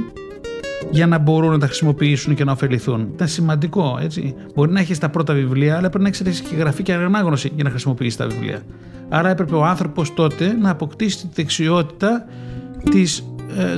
για 0.90 1.06
να 1.06 1.18
μπορούν 1.18 1.50
να 1.50 1.58
τα 1.58 1.66
χρησιμοποιήσουν 1.66 2.34
και 2.34 2.44
να 2.44 2.52
ωφεληθούν. 2.52 3.08
Ήταν 3.14 3.28
σημαντικό, 3.28 3.98
έτσι. 4.02 4.34
Μπορεί 4.54 4.72
να 4.72 4.80
έχεις 4.80 4.98
τα 4.98 5.08
πρώτα 5.08 5.34
βιβλία, 5.34 5.76
αλλά 5.76 5.88
πρέπει 5.88 6.02
να 6.02 6.08
έχεις 6.08 6.40
και 6.40 6.54
γραφή 6.54 6.82
και 6.82 6.92
ανάγνωση 6.92 7.52
για 7.54 7.64
να 7.64 7.70
χρησιμοποιήσεις 7.70 8.16
τα 8.16 8.26
βιβλία. 8.26 8.62
Άρα 9.08 9.28
έπρεπε 9.28 9.54
ο 9.54 9.64
άνθρωπος 9.64 10.14
τότε 10.14 10.52
να 10.52 10.70
αποκτήσει 10.70 11.16
τη 11.26 11.28
δεξιότητα 11.34 12.26
της 12.90 13.18
ε, 13.18 13.22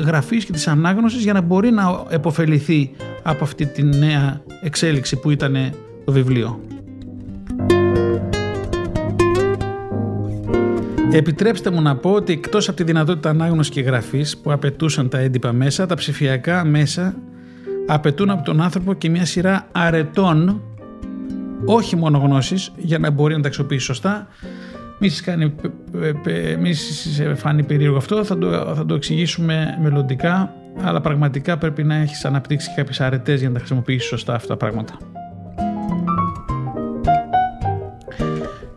γραφής 0.04 0.44
και 0.44 0.52
της 0.52 0.68
ανάγνωσης 0.68 1.22
για 1.22 1.32
να 1.32 1.40
μπορεί 1.40 1.70
να 1.70 2.04
επωφεληθεί 2.08 2.90
από 3.22 3.44
αυτή 3.44 3.66
τη 3.66 3.82
νέα 3.82 4.40
εξέλιξη 4.62 5.16
που 5.16 5.30
ήταν 5.30 5.72
το 6.04 6.12
βιβλίο. 6.12 6.61
Επιτρέψτε 11.12 11.70
μου 11.70 11.82
να 11.82 11.96
πω 11.96 12.11
ότι 12.11 12.32
εκτός 12.32 12.68
από 12.68 12.76
τη 12.76 12.85
δυνατότητα 12.85 13.30
ανάγνωσης 13.30 13.72
και 13.72 13.80
γραφής 13.80 14.38
που 14.38 14.52
απαιτούσαν 14.52 15.08
τα 15.08 15.18
έντυπα 15.18 15.52
μέσα, 15.52 15.87
τα 15.87 15.94
ψηφιακά 15.94 16.64
μέσα 16.64 17.14
απαιτούν 17.87 18.30
από 18.30 18.44
τον 18.44 18.61
άνθρωπο 18.61 18.94
και 18.94 19.11
μια 19.11 19.24
σειρά 19.24 19.66
αρετών 19.72 20.62
όχι 21.64 21.96
μόνο 21.96 22.18
γνώσεις 22.18 22.72
για 22.76 22.98
να 22.98 23.11
μπορεί 23.11 23.35
να 23.35 23.40
τα 23.40 23.48
αξιοποιήσει 23.48 23.85
σωστά 23.85 24.28
μη 24.98 25.09
σας, 25.09 25.20
κάνει, 25.20 25.55
μη 26.61 26.74
φάνει 27.35 27.62
περίεργο 27.62 27.96
αυτό, 27.96 28.24
θα 28.24 28.38
το, 28.38 28.74
θα 28.76 28.87
το 28.87 28.94
εξηγήσουμε 28.94 29.78
μελλοντικά, 29.83 30.55
αλλά 30.81 31.00
πραγματικά 31.00 31.59
πρέπει 31.59 31.85
να 31.85 31.94
έχεις 31.94 32.24
αναπτύξει 32.24 32.72
κάποιες 32.76 33.00
αρετές 33.00 33.38
για 33.38 33.48
να 33.48 33.55
τα 33.55 33.59
χρησιμοποιήσεις 33.59 34.09
σωστά 34.09 34.35
αυτά 34.35 34.48
τα 34.48 34.57
πράγματα. 34.57 34.96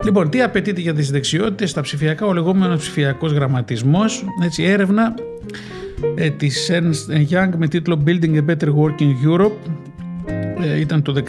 Λοιπόν, 0.05 0.29
τι 0.29 0.41
απαιτείται 0.41 0.81
για 0.81 0.93
τις 0.93 1.11
δεξιότητες 1.11 1.69
στα 1.69 1.81
ψηφιακά, 1.81 2.25
ο 2.25 2.33
λεγόμενος 2.33 2.79
ψηφιακός 2.79 3.31
γραμματισμός, 3.31 4.25
έτσι, 4.43 4.63
έρευνα 4.63 5.13
ε, 6.15 6.29
της 6.29 6.71
Ernst 6.71 7.33
Young 7.33 7.49
με 7.57 7.67
τίτλο 7.67 8.03
Building 8.05 8.35
a 8.35 8.45
Better 8.45 8.67
Working 8.67 9.13
Europe. 9.27 9.51
ε, 9.67 9.94
ήταν 10.79 11.01
το 11.01 11.13
19, 11.13 11.21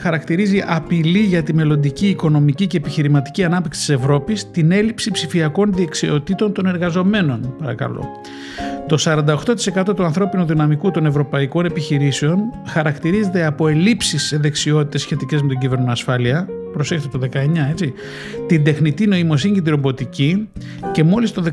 χαρακτηρίζει 0.00 0.62
απειλή 0.66 1.18
για 1.18 1.42
τη 1.42 1.54
μελλοντική 1.54 2.08
οικονομική 2.08 2.66
και 2.66 2.76
επιχειρηματική 2.76 3.44
ανάπτυξη 3.44 3.80
της 3.80 3.88
Ευρώπης 3.88 4.50
την 4.50 4.72
έλλειψη 4.72 5.10
ψηφιακών 5.10 5.72
διεξιοτήτων 5.72 6.52
των 6.52 6.66
εργαζομένων. 6.66 7.54
Παρακαλώ. 7.58 8.08
Το 8.88 8.96
48% 8.98 9.94
του 9.96 10.04
ανθρώπινου 10.04 10.44
δυναμικού 10.44 10.90
των 10.90 11.06
ευρωπαϊκών 11.06 11.64
επιχειρήσεων 11.64 12.38
χαρακτηρίζεται 12.66 13.44
από 13.44 13.68
ελλείψεις 13.68 14.22
σε 14.22 14.36
δεξιότητες 14.36 15.00
σχετικές 15.00 15.42
με 15.42 15.54
την 15.54 15.88
ασφάλεια, 15.88 16.48
προσέξτε 16.72 17.18
το 17.18 17.28
19 17.32 17.38
έτσι, 17.70 17.92
την 18.46 18.64
τεχνητή 18.64 19.06
νοημοσύνη 19.06 19.54
και 19.54 19.60
την 19.60 19.70
ρομποτική 19.70 20.48
και 20.92 21.04
μόλις 21.04 21.32
το 21.32 21.44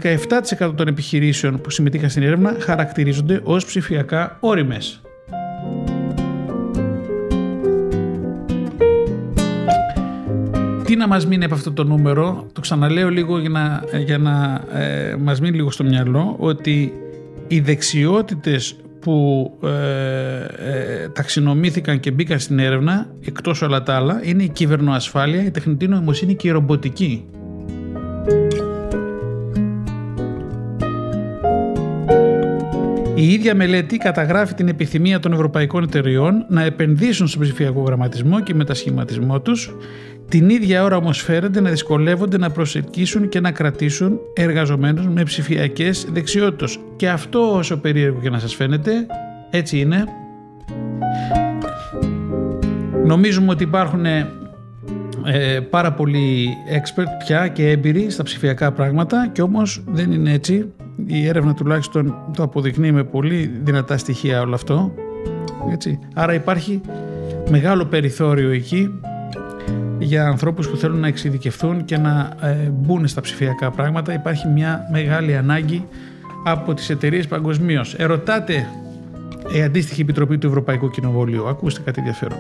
17% 0.60 0.74
των 0.76 0.88
επιχειρήσεων 0.88 1.62
που 1.62 1.70
συμμετείχαν 1.70 2.10
στην 2.10 2.24
έρευνα 2.24 2.56
χαρακτηρίζονται 2.60 3.42
ως 3.44 3.66
ψηφιακά 3.66 4.38
όριμες. 4.40 5.02
Τι 10.92 10.98
να 10.98 11.08
μας 11.08 11.26
μείνει 11.26 11.44
από 11.44 11.54
αυτό 11.54 11.72
το 11.72 11.84
νούμερο, 11.84 12.48
το 12.54 12.62
ξαναλέω 12.62 13.10
λίγο 13.10 13.40
για 13.40 13.50
να, 13.50 13.84
για 13.98 14.18
να 14.18 14.64
ε, 14.80 15.16
μας 15.16 15.42
μείνει 15.42 15.56
λίγο 15.56 15.72
στο 15.72 15.84
μυαλό, 15.84 16.36
ότι 16.40 16.94
οι 17.48 17.60
δεξιότητες 17.60 18.76
που 19.00 19.52
ε, 19.64 19.70
ε, 21.04 21.10
ταξινομήθηκαν 21.10 22.00
και 22.00 22.12
μπήκαν 22.12 22.40
στην 22.40 22.60
έρευνα, 22.60 23.08
εκτός 23.26 23.62
όλα 23.62 23.84
τα 23.84 23.96
άλλα, 23.96 24.22
είναι 24.24 24.44
η 24.44 24.50
κυβερνοασφάλεια, 24.50 25.44
η 25.44 25.52
τεχνητή 25.52 25.88
νοημοσύνη 25.88 26.36
και 26.36 26.48
η 26.48 26.52
ρομποτική. 26.52 27.26
Η 33.22 33.34
ίδια 33.34 33.56
μελέτη 33.56 33.98
καταγράφει 33.98 34.54
την 34.54 34.68
επιθυμία 34.68 35.20
των 35.20 35.34
ευρωπαϊκών 35.34 35.84
εταιριών 35.84 36.46
να 36.50 36.64
επενδύσουν 36.64 37.28
στον 37.28 37.42
ψηφιακό 37.42 37.82
γραμματισμό 37.82 38.40
και 38.40 38.54
μετασχηματισμό 38.54 39.42
τους 39.42 39.76
την 40.32 40.50
ίδια 40.50 40.84
ώρα 40.84 40.96
όμως 40.96 41.22
φέρεται 41.22 41.62
να 41.62 41.70
δυσκολεύονται 41.70 42.38
να 42.38 42.50
προσελκύσουν 42.50 43.30
και 43.30 43.40
να 43.40 43.52
κρατήσουν 43.52 44.20
εργαζομένους 44.34 45.08
με 45.08 45.24
ψηφιακές 45.24 46.08
δεξιότητες. 46.12 46.80
Και 46.96 47.10
αυτό 47.10 47.56
όσο 47.56 47.78
περίεργο 47.78 48.20
και 48.20 48.30
να 48.30 48.40
σας 48.40 48.56
φαίνεται, 48.56 48.92
έτσι 49.50 49.80
είναι. 49.80 50.04
Νομίζουμε 53.06 53.52
ότι 53.52 53.64
υπάρχουν 53.64 54.06
ε, 54.06 54.26
πάρα 55.70 55.94
πολλοί 55.94 56.50
expert 56.70 57.24
πια 57.26 57.48
και 57.48 57.70
έμπειροι 57.70 58.10
στα 58.10 58.24
ψηφιακά 58.24 58.72
πράγματα 58.72 59.30
και 59.32 59.42
όμως 59.42 59.84
δεν 59.88 60.12
είναι 60.12 60.32
έτσι. 60.34 60.72
Η 61.06 61.28
έρευνα 61.28 61.54
τουλάχιστον 61.54 62.16
το 62.36 62.44
αποδεικνύει 62.44 62.92
με 62.92 63.04
πολύ 63.04 63.60
δυνατά 63.64 63.98
στοιχεία 63.98 64.42
όλο 64.42 64.56
αυτό. 64.56 64.94
Έτσι. 65.72 66.00
Άρα 66.14 66.34
υπάρχει 66.34 66.82
μεγάλο 67.50 67.86
περιθώριο 67.86 68.50
εκεί 68.50 69.00
για 70.02 70.28
ανθρώπους 70.28 70.70
που 70.70 70.78
θέλουν 70.78 71.00
να 71.00 71.08
εξειδικευθούν 71.08 71.86
και 71.86 71.98
να 71.98 72.30
ε, 72.42 72.72
μπουν 72.72 73.08
στα 73.08 73.22
ψηφιακά 73.22 73.72
πράγματα. 73.72 74.14
Υπάρχει 74.14 74.48
μια 74.48 74.88
μεγάλη 74.92 75.38
ανάγκη 75.38 75.88
από 76.46 76.74
τις 76.74 76.90
εταιρείες 76.90 77.28
παγκοσμίως. 77.28 77.94
Ερωτάτε 77.94 78.68
η 79.56 79.62
αντίστοιχη 79.62 80.02
επιτροπή 80.02 80.38
του 80.38 80.48
Ευρωπαϊκού 80.48 80.90
Κοινοβουλίου. 80.90 81.48
Ακούστε 81.48 81.82
κάτι 81.82 82.00
ενδιαφέρον. 82.00 82.38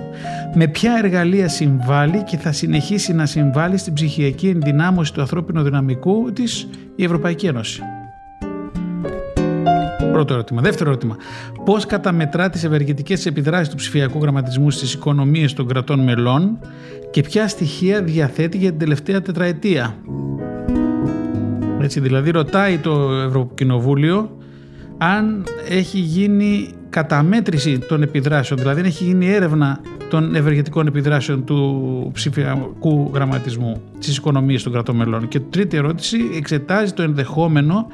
Με 0.53 0.67
ποια 0.67 0.93
εργαλεία 1.03 1.47
συμβάλλει 1.47 2.23
και 2.23 2.37
θα 2.37 2.51
συνεχίσει 2.51 3.13
να 3.13 3.25
συμβάλλει 3.25 3.77
στην 3.77 3.93
ψυχιακή 3.93 4.47
ενδυνάμωση 4.47 5.13
του 5.13 5.21
ανθρώπινου 5.21 5.63
δυναμικού 5.63 6.31
της 6.33 6.67
η 6.95 7.03
Ευρωπαϊκή 7.03 7.45
Ένωση; 7.45 7.81
Πρώτο 10.11 10.33
ερώτημα. 10.33 10.61
Δεύτερο 10.61 10.89
ερώτημα. 10.89 11.15
Πώς 11.65 11.85
καταμετρά 11.85 12.49
τις 12.49 12.63
ευεργετικές 12.63 13.25
επιδράσεις 13.25 13.69
του 13.69 13.75
ψηφιακού 13.75 14.19
γραμματισμού 14.21 14.71
στις 14.71 14.93
οικονομίες 14.93 15.53
των 15.53 15.67
κρατών 15.67 15.99
μελών 15.99 16.59
και 17.11 17.21
ποια 17.21 17.47
στοιχεία 17.47 18.03
διαθέτει 18.03 18.57
για 18.57 18.69
την 18.69 18.79
τελευταία 18.79 19.21
τετραετία; 19.21 19.95
Έτσι, 21.81 21.99
δηλαδή 21.99 22.31
ρωτάει 22.31 22.77
το 22.77 23.11
Ευρωκοινοβούλιο 23.27 24.37
αν 24.97 25.43
έχει 25.69 25.99
γίνει 25.99 26.69
καταμέτρηση 26.89 27.79
των 27.79 28.01
επιδράσεων, 28.01 28.59
δηλαδή 28.59 28.79
αν 28.79 28.85
έχει 28.85 29.03
γίνει 29.03 29.31
έρευνα 29.31 29.79
των 30.09 30.35
ευεργετικών 30.35 30.87
επιδράσεων 30.87 31.43
του 31.45 32.11
ψηφιακού 32.13 33.11
γραμματισμού 33.13 33.81
στις 33.99 34.17
οικονομίες 34.17 34.63
των 34.63 34.71
κρατών 34.71 34.95
μελών. 34.95 35.27
Και 35.27 35.39
τρίτη 35.39 35.77
ερώτηση 35.77 36.17
εξετάζει 36.35 36.93
το 36.93 37.01
ενδεχόμενο 37.01 37.87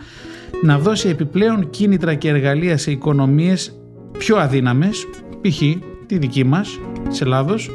να 0.62 0.80
δώσει 0.80 1.10
επιπλέον 1.10 1.70
κίνητρα 1.70 2.14
και 2.14 2.30
εργαλεία 2.30 2.78
σε 2.78 2.92
οικονομίες 2.92 3.80
πιο 4.18 4.38
αδύναμες, 4.38 5.08
π.χ. 5.42 5.62
τη 6.06 6.18
δική 6.18 6.44
μας, 6.44 6.80
της 7.10 7.22
Ελλάδος, 7.22 7.70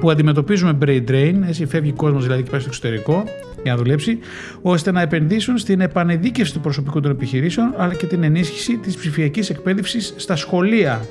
που 0.00 0.10
αντιμετωπίζουμε 0.10 0.78
brain 0.84 1.04
drain, 1.10 1.34
έτσι 1.46 1.66
φεύγει 1.66 1.92
κόσμος 1.92 2.22
δηλαδή 2.22 2.42
και 2.42 2.50
πάει 2.50 2.60
στο 2.60 2.68
εξωτερικό 2.68 3.24
για 3.62 3.72
να 3.72 3.78
δουλέψει, 3.78 4.18
ώστε 4.62 4.92
να 4.92 5.00
επενδύσουν 5.00 5.58
στην 5.58 5.80
επανεδίκευση 5.80 6.52
του 6.52 6.60
προσωπικού 6.60 7.00
των 7.00 7.10
επιχειρήσεων, 7.10 7.74
αλλά 7.76 7.94
και 7.94 8.06
την 8.06 8.22
ενίσχυση 8.22 8.76
της 8.76 8.96
ψηφιακής 8.96 9.50
εκπαίδευσης 9.50 10.14
στα 10.16 10.36
σχολεία. 10.36 11.06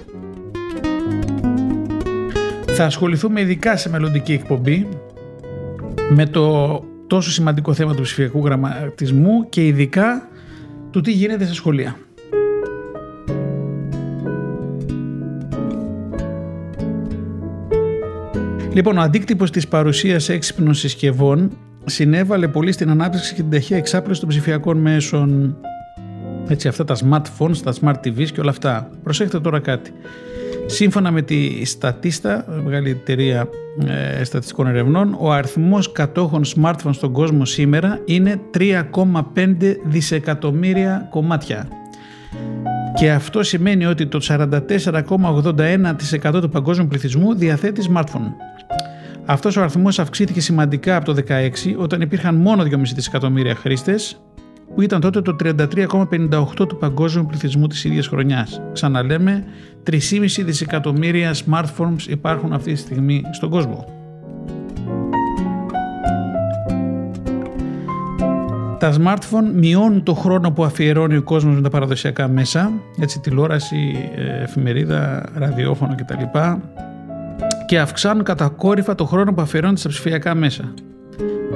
Θα 2.65 2.85
ασχοληθούμε 2.85 3.41
ειδικά 3.41 3.77
σε 3.77 3.89
μελλοντική 3.89 4.33
εκπομπή 4.33 4.87
με 6.09 6.25
το 6.25 6.83
τόσο 7.07 7.31
σημαντικό 7.31 7.73
θέμα 7.73 7.95
του 7.95 8.01
ψηφιακού 8.01 8.45
γραμματισμού 8.45 9.49
και 9.49 9.65
ειδικά 9.65 10.27
του 10.91 11.01
τι 11.01 11.11
γίνεται 11.11 11.45
στα 11.45 11.53
σχολεία. 11.53 11.95
Λοιπόν, 18.73 18.97
ο 18.97 19.01
αντίκτυπος 19.01 19.51
της 19.51 19.67
παρουσίας 19.67 20.29
έξυπνων 20.29 20.73
συσκευών 20.73 21.57
συνέβαλε 21.85 22.47
πολύ 22.47 22.71
στην 22.71 22.89
ανάπτυξη 22.89 23.33
και 23.33 23.41
την 23.41 23.51
ταχεία 23.51 23.77
εξάπλωση 23.77 24.19
των 24.19 24.29
ψηφιακών 24.29 24.77
μέσων. 24.77 25.57
Έτσι, 26.47 26.67
αυτά 26.67 26.83
τα 26.83 26.95
smartphones, 26.95 27.57
τα 27.63 27.73
smart 27.81 28.07
TVs 28.07 28.27
και 28.33 28.39
όλα 28.39 28.49
αυτά. 28.49 28.89
Προσέξτε 29.03 29.39
τώρα 29.39 29.59
κάτι. 29.59 29.91
Σύμφωνα 30.65 31.11
με 31.11 31.21
τη 31.21 31.61
Statista, 31.79 32.43
μεγάλη 32.63 32.89
εταιρεία 32.89 33.49
ε, 33.85 34.23
στατιστικών 34.23 34.67
ερευνών, 34.67 35.15
ο 35.19 35.31
αριθμός 35.31 35.91
κατόχων 35.91 36.41
smartphones 36.45 36.91
στον 36.91 37.11
κόσμο 37.11 37.45
σήμερα 37.45 37.99
είναι 38.05 38.39
3,5 38.57 39.75
δισεκατομμύρια 39.85 41.07
κομμάτια. 41.09 41.67
Και 42.93 43.11
αυτό 43.11 43.43
σημαίνει 43.43 43.85
ότι 43.85 44.07
το 44.07 44.19
44,81% 44.27 46.41
του 46.41 46.49
παγκόσμιου 46.49 46.87
πληθυσμού 46.87 47.35
διαθέτει 47.35 47.89
smartphone. 47.93 48.31
Αυτός 49.25 49.57
ο 49.57 49.61
αριθμός 49.61 49.99
αυξήθηκε 49.99 50.41
σημαντικά 50.41 50.95
από 50.95 51.13
το 51.13 51.21
2016 51.27 51.31
όταν 51.77 52.01
υπήρχαν 52.01 52.35
μόνο 52.35 52.63
2,5 52.63 52.69
δισεκατομμύρια 52.95 53.55
χρήστες 53.55 54.21
που 54.75 54.81
ήταν 54.81 55.01
τότε 55.01 55.21
το 55.21 55.35
33,58 55.43 56.67
του 56.67 56.77
παγκόσμιου 56.77 57.25
πληθυσμού 57.25 57.67
της 57.67 57.83
ίδιας 57.83 58.07
χρονιάς. 58.07 58.61
Ξαναλέμε, 58.73 59.43
3,5 59.83 60.43
δισεκατομμύρια 60.43 61.33
smartphones 61.33 62.07
υπάρχουν 62.07 62.53
αυτή 62.53 62.73
τη 62.73 62.79
στιγμή 62.79 63.21
στον 63.31 63.49
κόσμο. 63.49 63.97
Τα 68.79 68.93
smartphone 68.93 69.51
μειώνουν 69.53 70.03
το 70.03 70.13
χρόνο 70.13 70.51
που 70.51 70.63
αφιερώνει 70.63 71.17
ο 71.17 71.23
κόσμος 71.23 71.55
με 71.55 71.61
τα 71.61 71.69
παραδοσιακά 71.69 72.27
μέσα, 72.27 72.71
έτσι 72.99 73.19
τηλεόραση, 73.19 74.11
ε, 74.15 74.43
εφημερίδα, 74.43 75.25
ραδιόφωνο 75.33 75.95
κτλ. 75.95 76.39
Και 77.65 77.79
αυξάνουν 77.79 78.23
κατακόρυφα 78.23 78.95
το 78.95 79.05
χρόνο 79.05 79.33
που 79.33 79.41
αφιερώνει 79.41 79.77
στα 79.77 79.89
ψηφιακά 79.89 80.35
μέσα. 80.35 80.73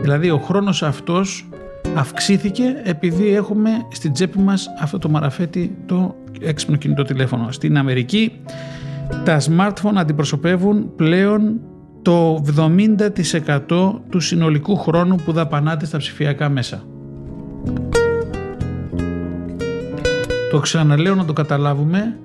Δηλαδή 0.02 0.30
ο 0.30 0.38
χρόνος 0.38 0.84
αυτός 0.84 1.50
αυξήθηκε 1.96 2.64
επειδή 2.84 3.28
έχουμε 3.36 3.70
στην 3.92 4.14
τσέπη 4.14 4.40
μας 4.40 4.68
αυτό 4.82 4.98
το 4.98 5.10
μαραφέτη 5.10 5.78
το 5.86 6.16
έξυπνο 6.42 6.76
κινητό 6.76 7.04
τηλέφωνο. 7.04 7.52
Στην 7.52 7.78
Αμερική 7.78 8.42
τα 9.24 9.40
smartphone 9.40 9.96
αντιπροσωπεύουν 9.96 10.96
πλέον 10.96 11.60
το 12.02 12.44
70% 13.68 13.94
του 14.10 14.20
συνολικού 14.20 14.78
χρόνου 14.78 15.16
που 15.16 15.32
δαπανάτε 15.32 15.86
στα 15.86 15.98
ψηφιακά 15.98 16.50
μέσα. 16.50 16.84
Το 20.52 20.60
ξαναλέω 20.60 21.16
να 21.16 21.26
το 21.26 21.34
καταλάβουμε 21.34 22.18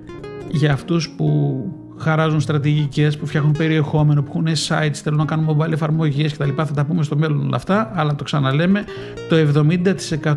για 0.50 0.72
αυτούς 0.72 1.10
που 1.10 1.60
χαράζουν 2.06 2.40
στρατηγικές, 2.40 3.18
που 3.18 3.26
φτιάχνουν 3.26 3.52
περιεχόμενο, 3.52 4.22
που 4.22 4.30
έχουν 4.34 4.46
sites, 4.68 4.94
θέλουν 5.02 5.18
να 5.18 5.24
κάνουν 5.24 5.46
mobile 5.48 5.72
εφαρμογές 5.72 6.32
κτλ. 6.32 6.48
Θα 6.56 6.64
τα 6.74 6.84
πούμε 6.84 7.02
στο 7.02 7.16
μέλλον 7.16 7.46
όλα 7.46 7.56
αυτά, 7.56 7.90
αλλά 7.94 8.14
το 8.14 8.24
ξαναλέμε, 8.24 8.84
το 9.28 9.36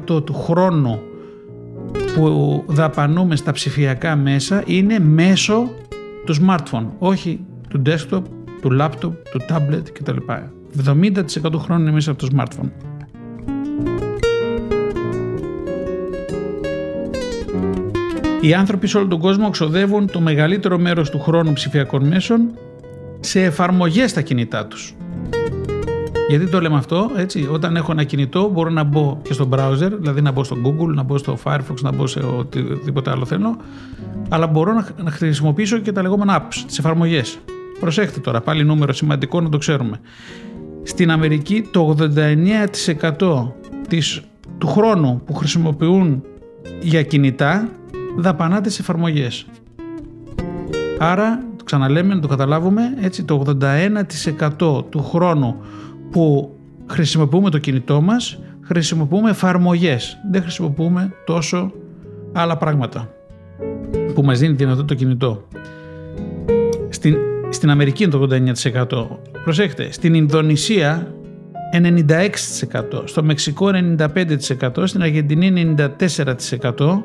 70% 0.07 0.25
του 0.25 0.33
χρόνου 0.33 0.99
που 2.15 2.63
δαπανούμε 2.67 3.35
στα 3.35 3.51
ψηφιακά 3.51 4.15
μέσα 4.15 4.63
είναι 4.65 4.99
μέσω 4.99 5.69
του 6.25 6.35
smartphone, 6.35 6.85
όχι 6.99 7.39
του 7.69 7.81
desktop, 7.85 8.21
του 8.61 8.77
laptop, 8.81 9.11
του 9.31 9.41
tablet 9.49 9.83
κτλ. 9.93 10.17
70% 10.85 11.51
του 11.51 11.59
χρόνου 11.59 11.81
είναι 11.81 11.91
μέσα 11.91 12.11
από 12.11 12.19
το 12.19 12.27
smartphone. 12.35 12.88
Οι 18.41 18.53
άνθρωποι 18.53 18.87
σε 18.87 18.97
όλο 18.97 19.07
τον 19.07 19.19
κόσμο 19.19 19.49
ξοδεύουν 19.49 20.11
το 20.11 20.19
μεγαλύτερο 20.19 20.77
μέρος 20.77 21.09
του 21.09 21.19
χρόνου 21.19 21.53
ψηφιακών 21.53 22.07
μέσων 22.07 22.41
σε 23.19 23.43
εφαρμογές 23.43 24.09
στα 24.09 24.21
κινητά 24.21 24.65
τους. 24.65 24.95
Γιατί 26.29 26.45
το 26.45 26.61
λέμε 26.61 26.75
αυτό, 26.75 27.11
έτσι, 27.15 27.47
όταν 27.51 27.75
έχω 27.75 27.91
ένα 27.91 28.03
κινητό 28.03 28.49
μπορώ 28.49 28.69
να 28.69 28.83
μπω 28.83 29.17
και 29.21 29.33
στο 29.33 29.49
browser, 29.51 29.91
δηλαδή 29.99 30.21
να 30.21 30.31
μπω 30.31 30.43
στο 30.43 30.57
Google, 30.65 30.93
να 30.93 31.03
μπω 31.03 31.17
στο 31.17 31.37
Firefox, 31.43 31.81
να 31.81 31.91
μπω 31.91 32.07
σε 32.07 32.19
οτιδήποτε 32.19 33.11
άλλο 33.11 33.25
θέλω, 33.25 33.57
αλλά 34.29 34.47
μπορώ 34.47 34.73
να 35.03 35.11
χρησιμοποιήσω 35.11 35.77
και 35.77 35.91
τα 35.91 36.01
λεγόμενα 36.01 36.41
apps, 36.41 36.63
τις 36.67 36.77
εφαρμογές. 36.77 37.39
Προσέχτε 37.79 38.19
τώρα, 38.19 38.41
πάλι 38.41 38.63
νούμερο 38.63 38.93
σημαντικό 38.93 39.41
να 39.41 39.49
το 39.49 39.57
ξέρουμε. 39.57 39.99
Στην 40.83 41.11
Αμερική 41.11 41.61
το 41.71 41.95
89% 43.19 43.53
της, 43.87 44.21
του 44.57 44.67
χρόνου 44.67 45.21
που 45.25 45.33
χρησιμοποιούν 45.33 46.23
για 46.81 47.03
κινητά 47.03 47.69
δαπανάται 48.21 48.69
σε 48.69 48.81
εφαρμογές. 48.81 49.45
Άρα, 50.99 51.43
το 51.57 51.63
ξαναλέμε 51.63 52.13
να 52.13 52.19
το 52.19 52.27
καταλάβουμε, 52.27 52.81
έτσι 53.01 53.23
το 53.23 53.43
81% 54.57 54.85
του 54.89 55.03
χρόνου 55.03 55.55
που 56.11 56.53
χρησιμοποιούμε 56.87 57.49
το 57.49 57.57
κινητό 57.57 58.01
μας 58.01 58.39
χρησιμοποιούμε 58.69 59.29
εφαρμογές, 59.29 60.17
δεν 60.31 60.41
χρησιμοποιούμε 60.41 61.13
τόσο 61.25 61.71
άλλα 62.33 62.57
πράγματα 62.57 63.13
που 64.13 64.23
μας 64.23 64.39
δίνει 64.39 64.53
δυνατότητα 64.53 64.85
το 64.85 64.93
κινητό. 64.93 65.47
Στην, 66.89 67.17
στην 67.49 67.69
Αμερική 67.69 68.03
είναι 68.03 68.11
το 68.11 68.27
89%. 68.89 69.43
Προσέχτε, 69.43 69.91
στην 69.91 70.13
Ινδονησία 70.13 71.13
96%, 71.73 73.01
στο 73.03 73.23
Μεξικό 73.23 73.69
95%, 73.97 74.83
στην 74.83 75.01
Αργεντινή 75.01 75.75
94%. 75.77 77.03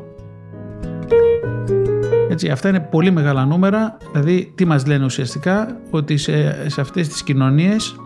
Έτσι, 2.35 2.49
αυτά 2.49 2.69
είναι 2.69 2.81
πολύ 2.81 3.11
μεγάλα 3.11 3.45
νούμερα, 3.45 3.97
δηλαδή 4.13 4.53
τι 4.55 4.65
μας 4.65 4.87
λένε 4.87 5.05
ουσιαστικά, 5.05 5.77
ότι 5.91 6.17
σε, 6.17 6.69
σε 6.71 6.81
αυτές 6.81 7.09
τις 7.09 7.23
κοινωνίες 7.23 7.97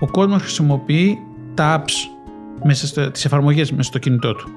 ο 0.00 0.06
κόσμος 0.10 0.42
χρησιμοποιεί 0.42 1.18
τα 1.54 1.82
apps, 1.82 1.92
μέσα 2.64 2.86
στο, 2.86 3.10
τις 3.10 3.24
εφαρμογές 3.24 3.70
μέσα 3.70 3.82
στο 3.82 3.98
κινητό 3.98 4.34
του. 4.34 4.48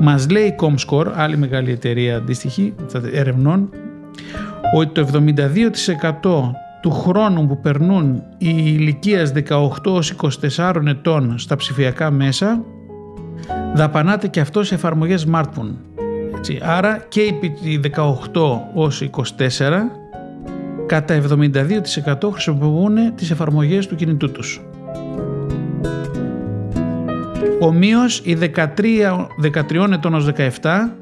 Μας 0.00 0.30
λέει 0.30 0.44
η 0.44 0.54
Comscore, 0.60 1.06
άλλη 1.14 1.36
μεγάλη 1.36 1.70
εταιρεία 1.70 2.16
αντίστοιχη 2.16 2.74
ερευνών, 3.12 3.70
ότι 4.74 5.02
το 5.02 5.22
72% 6.22 6.50
του 6.82 6.90
χρόνου 6.90 7.46
που 7.46 7.60
περνούν 7.60 8.22
οι 8.38 8.54
ηλικίας 8.64 9.32
18 9.48 9.72
24 10.56 10.86
ετών 10.86 11.38
στα 11.38 11.56
ψηφιακά 11.56 12.10
μέσα 12.10 12.64
δαπανάται 13.74 14.28
και 14.28 14.40
αυτό 14.40 14.62
σε 14.62 14.74
εφαρμογές 14.74 15.26
smartphone. 15.32 15.95
Έτσι, 16.48 16.64
άρα 16.64 17.04
και 17.08 17.20
οι 17.62 17.80
18 17.96 18.60
ως 18.74 19.00
24 19.00 19.90
κατά 20.86 21.14
72% 21.14 22.30
χρησιμοποιούν 22.32 23.14
τις 23.14 23.30
εφαρμογές 23.30 23.86
του 23.86 23.94
κινητού 23.94 24.32
τους. 24.32 24.60
Ομοίως 27.60 28.20
οι 28.24 28.34
13, 28.34 29.26
13 29.40 29.92
ετών 29.92 30.14
ως 30.14 30.24
17 30.24 30.92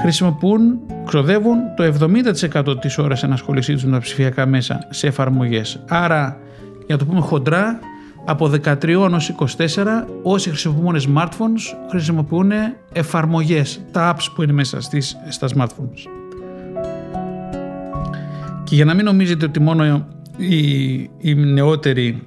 χρησιμοποιούν, 0.00 0.80
ξοδεύουν 1.06 1.58
το 1.76 1.82
70% 1.82 2.80
της 2.80 2.98
ώρας 2.98 3.22
ενασχολησής 3.22 3.74
τους 3.74 3.84
με 3.84 3.90
τα 3.90 3.98
ψηφιακά 3.98 4.46
μέσα 4.46 4.86
σε 4.90 5.06
εφαρμογές. 5.06 5.84
Άρα, 5.88 6.36
για 6.86 6.94
να 6.94 6.96
το 6.96 7.04
πούμε 7.04 7.20
χοντρά, 7.20 7.78
από 8.24 8.50
13 8.64 9.08
ως 9.12 9.34
24 9.56 9.84
όσοι 10.22 10.48
χρησιμοποιούν 10.48 11.00
smartphones 11.14 11.76
χρησιμοποιούν 11.90 12.50
εφαρμογές, 12.92 13.80
τα 13.90 14.14
apps 14.14 14.26
που 14.34 14.42
είναι 14.42 14.52
μέσα 14.52 14.80
στις, 14.80 15.16
στα 15.28 15.48
smartphones. 15.56 16.08
Και 18.64 18.74
για 18.74 18.84
να 18.84 18.94
μην 18.94 19.04
νομίζετε 19.04 19.44
ότι 19.44 19.60
μόνο 19.60 20.08
οι, 20.36 20.92
οι 21.18 21.34
νεότεροι 21.34 22.22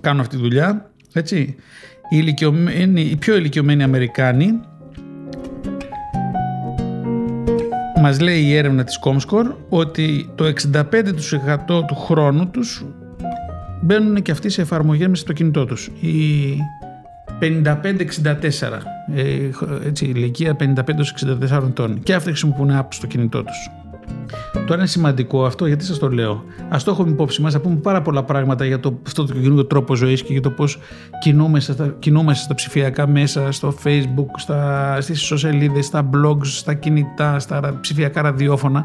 κάνουν 0.00 0.20
αυτή 0.20 0.36
τη 0.36 0.42
δουλειά, 0.42 0.90
έτσι, 1.12 1.56
οι, 2.08 2.34
οι 2.94 3.16
πιο 3.16 3.36
ηλικιωμένοι 3.36 3.82
Αμερικάνοι 3.82 4.60
μας 8.00 8.20
λέει 8.20 8.40
η 8.42 8.56
έρευνα 8.56 8.84
της 8.84 8.98
Comscore 9.04 9.54
ότι 9.68 10.30
το 10.34 10.44
65% 10.44 10.84
του 11.66 11.94
χρόνου 11.94 12.50
τους 12.50 12.84
μπαίνουν 13.82 14.22
και 14.22 14.30
αυτοί 14.30 14.48
σε 14.48 14.60
εφαρμογές 14.60 15.08
μέσα 15.08 15.22
στο 15.22 15.32
κινητό 15.32 15.64
τους. 15.64 15.90
Οι 16.00 16.56
55-64, 17.38 18.82
ε, 19.14 19.50
έτσι, 19.86 20.04
ηλικία 20.04 20.56
55-64 20.56 21.64
ετών 21.66 22.02
και 22.02 22.14
αυτοί 22.14 22.28
χρησιμοποιούν 22.28 22.70
apps 22.72 22.88
στο 22.90 23.06
κινητό 23.06 23.42
τους. 23.42 23.70
Τώρα 24.52 24.74
είναι 24.74 24.86
σημαντικό 24.86 25.44
αυτό 25.44 25.66
γιατί 25.66 25.84
σας 25.84 25.98
το 25.98 26.08
λέω. 26.08 26.44
Α 26.68 26.76
το 26.84 26.90
έχουμε 26.90 27.10
υπόψη 27.10 27.42
μας, 27.42 27.54
να 27.54 27.60
πούμε 27.60 27.76
πάρα 27.76 28.02
πολλά 28.02 28.22
πράγματα 28.22 28.64
για 28.64 28.80
το, 28.80 28.98
αυτό 29.06 29.24
το 29.24 29.32
καινούργιο 29.32 29.64
τρόπο 29.64 29.94
ζωής 29.94 30.22
και 30.22 30.32
για 30.32 30.42
το 30.42 30.50
πώς 30.50 30.78
κινούμαστε, 31.20 31.94
κινούμαστε 31.98 32.44
στα 32.44 32.54
ψηφιακά 32.54 33.06
μέσα, 33.06 33.52
στο 33.52 33.74
facebook, 33.84 34.30
στα, 34.36 35.00
στις 35.00 35.32
σελίδες, 35.34 35.86
στα 35.86 36.10
blogs, 36.14 36.44
στα 36.46 36.74
κινητά, 36.74 37.38
στα 37.38 37.78
ψηφιακά 37.80 38.22
ραδιόφωνα. 38.22 38.84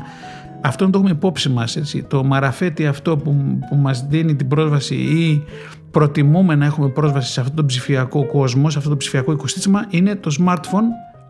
Αυτό 0.61 0.85
να 0.85 0.91
το 0.91 0.97
έχουμε 0.97 1.13
υπόψη 1.13 1.49
μας. 1.49 1.77
Το 2.07 2.23
μαραφέτη 2.23 2.87
αυτό 2.87 3.17
που, 3.17 3.59
που 3.69 3.75
μας 3.75 4.05
δίνει 4.09 4.35
την 4.35 4.47
πρόσβαση 4.47 4.95
ή 4.95 5.43
προτιμούμε 5.91 6.55
να 6.55 6.65
έχουμε 6.65 6.89
πρόσβαση 6.89 7.31
σε 7.31 7.39
αυτό 7.39 7.53
το 7.53 7.65
ψηφιακό 7.65 8.25
κόσμο, 8.25 8.69
σε 8.69 8.77
αυτό 8.77 8.89
το 8.89 8.97
ψηφιακό 8.97 9.31
οικοσύστημα 9.31 9.85
είναι 9.89 10.15
το 10.15 10.35
smartphone 10.39 10.87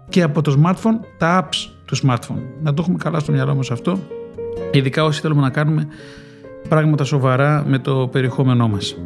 και 0.10 0.22
από 0.22 0.42
το 0.42 0.62
smartphone 0.64 1.00
τα 1.18 1.44
apps 1.44 1.70
του 1.86 1.98
smartphone. 1.98 2.42
Να 2.62 2.74
το 2.74 2.82
έχουμε 2.82 2.98
καλά 2.98 3.20
στο 3.20 3.32
μυαλό 3.32 3.56
μας 3.56 3.72
αυτό, 3.72 4.00
ειδικά 4.72 5.04
όσοι 5.04 5.22
θέλουμε 5.22 5.42
να 5.42 5.50
κάνουμε 5.50 5.88
πράγματα 6.70 7.04
σοβαρά 7.04 7.64
με 7.68 7.80
το 7.80 8.08
περιεχόμενό 8.12 8.68
μας. 8.68 8.98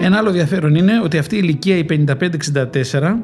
Ένα 0.00 0.18
άλλο 0.18 0.28
ενδιαφέρον 0.28 0.74
είναι 0.74 1.00
ότι 1.04 1.18
αυτή 1.18 1.36
η 1.36 1.40
ηλικία 1.42 1.76
η 1.76 1.84
55-64 1.88 3.14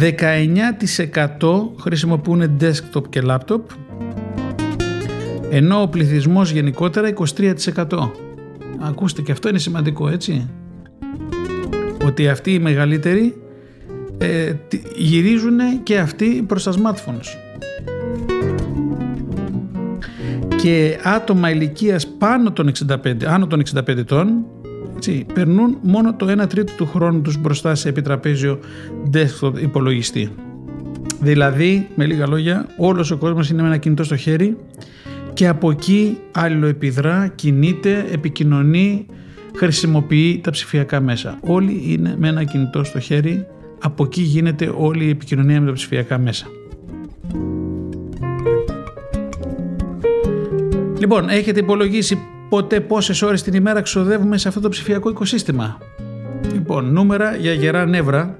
19% 0.00 1.80
χρησιμοποιούν 1.80 2.58
desktop 2.60 3.08
και 3.08 3.22
laptop 3.24 3.60
ενώ 5.50 5.82
ο 5.82 5.88
πληθυσμός 5.88 6.50
γενικότερα 6.50 7.12
23%. 7.74 8.10
Ακούστε 8.78 9.22
και 9.22 9.32
αυτό 9.32 9.48
είναι 9.48 9.58
σημαντικό 9.58 10.08
έτσι. 10.08 10.50
Ότι 12.06 12.28
αυτοί 12.28 12.52
οι 12.52 12.58
μεγαλύτεροι 12.58 13.34
ε, 14.18 14.52
γυρίζουν 14.96 15.58
και 15.82 15.98
αυτοί 15.98 16.44
προς 16.46 16.64
τα 16.64 16.72
smartphones. 16.72 17.26
Και 20.56 20.98
άτομα 21.02 21.50
ηλικίας 21.50 22.06
πάνω 22.06 22.52
των 22.52 22.72
65, 22.88 23.24
άνω 23.24 23.46
των 23.46 23.62
65 23.74 23.88
ετών 23.88 24.46
έτσι, 24.96 25.26
περνούν 25.34 25.78
μόνο 25.82 26.14
το 26.14 26.42
1 26.42 26.48
τρίτο 26.48 26.72
του 26.76 26.86
χρόνου 26.86 27.20
τους 27.20 27.38
μπροστά 27.38 27.74
σε 27.74 27.88
επιτραπέζιο 27.88 28.58
desktop 29.12 29.52
υπολογιστή. 29.62 30.30
Δηλαδή, 31.20 31.88
με 31.94 32.06
λίγα 32.06 32.26
λόγια, 32.26 32.66
όλος 32.78 33.10
ο 33.10 33.16
κόσμος 33.16 33.50
είναι 33.50 33.62
με 33.62 33.68
ένα 33.68 33.76
κινητό 33.76 34.04
στο 34.04 34.16
χέρι 34.16 34.56
και 35.32 35.48
από 35.48 35.70
εκεί 35.70 36.18
αλληλοεπιδρά, 36.32 37.32
κινείται, 37.34 38.06
επικοινωνεί, 38.12 39.06
χρησιμοποιεί 39.56 40.40
τα 40.42 40.50
ψηφιακά 40.50 41.00
μέσα. 41.00 41.38
Όλοι 41.40 41.82
είναι 41.86 42.14
με 42.18 42.28
ένα 42.28 42.44
κινητό 42.44 42.84
στο 42.84 43.00
χέρι, 43.00 43.46
από 43.82 44.04
εκεί 44.04 44.22
γίνεται 44.22 44.72
όλη 44.76 45.04
η 45.04 45.08
επικοινωνία 45.08 45.60
με 45.60 45.66
τα 45.66 45.72
ψηφιακά 45.72 46.18
μέσα. 46.18 46.46
Λοιπόν, 50.98 51.28
έχετε 51.28 51.60
υπολογίσει 51.60 52.18
ποτέ 52.48 52.80
πόσες 52.80 53.22
ώρες 53.22 53.42
την 53.42 53.54
ημέρα 53.54 53.80
ξοδεύουμε 53.80 54.38
σε 54.38 54.48
αυτό 54.48 54.60
το 54.60 54.68
ψηφιακό 54.68 55.08
οικοσύστημα; 55.08 55.78
Λοιπόν, 56.52 56.92
νούμερα 56.92 57.36
για 57.36 57.52
γερά 57.52 57.86
νεύρα 57.86 58.38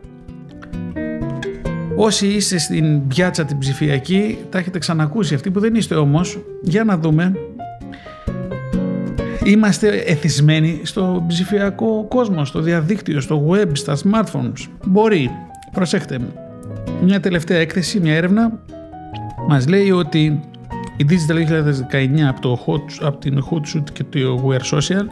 Όσοι 1.98 2.26
είστε 2.26 2.58
στην 2.58 3.06
πιάτσα 3.06 3.44
την 3.44 3.58
ψηφιακή, 3.58 4.38
τα 4.50 4.58
έχετε 4.58 4.78
ξανακούσει. 4.78 5.34
Αυτοί 5.34 5.50
που 5.50 5.60
δεν 5.60 5.74
είστε 5.74 5.94
όμως, 5.94 6.38
για 6.62 6.84
να 6.84 6.98
δούμε. 6.98 7.32
Είμαστε 9.44 9.88
εθισμένοι 9.88 10.80
στο 10.82 11.24
ψηφιακό 11.28 12.06
κόσμο, 12.08 12.44
στο 12.44 12.60
διαδίκτυο, 12.60 13.20
στο 13.20 13.48
web, 13.50 13.68
στα 13.72 13.96
smartphones. 13.96 14.68
Μπορεί, 14.86 15.30
προσέχτε, 15.72 16.18
μια 17.02 17.20
τελευταία 17.20 17.58
έκθεση, 17.58 18.00
μια 18.00 18.14
έρευνα, 18.14 18.60
μας 19.48 19.68
λέει 19.68 19.90
ότι 19.90 20.40
η 20.96 21.06
Digital 21.08 21.34
2019 21.92 22.20
από, 22.28 22.40
το 22.40 22.64
hot, 22.66 23.06
από 23.06 23.16
την 23.18 23.44
Hootsuite 23.50 23.90
και 23.92 24.04
το 24.04 24.48
Wear 24.48 24.76
Social 24.76 25.06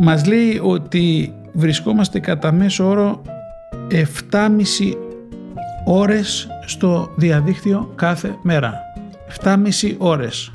μας 0.00 0.26
λέει 0.26 0.60
ότι 0.62 1.34
βρισκόμαστε 1.52 2.18
κατά 2.20 2.52
μέσο 2.52 2.88
όρο 2.88 3.22
7,5 3.90 4.06
ώρες 5.84 6.48
στο 6.66 7.12
διαδίκτυο 7.16 7.92
κάθε 7.94 8.36
μέρα. 8.42 8.74
7,5 9.42 9.94
ώρες. 9.98 10.50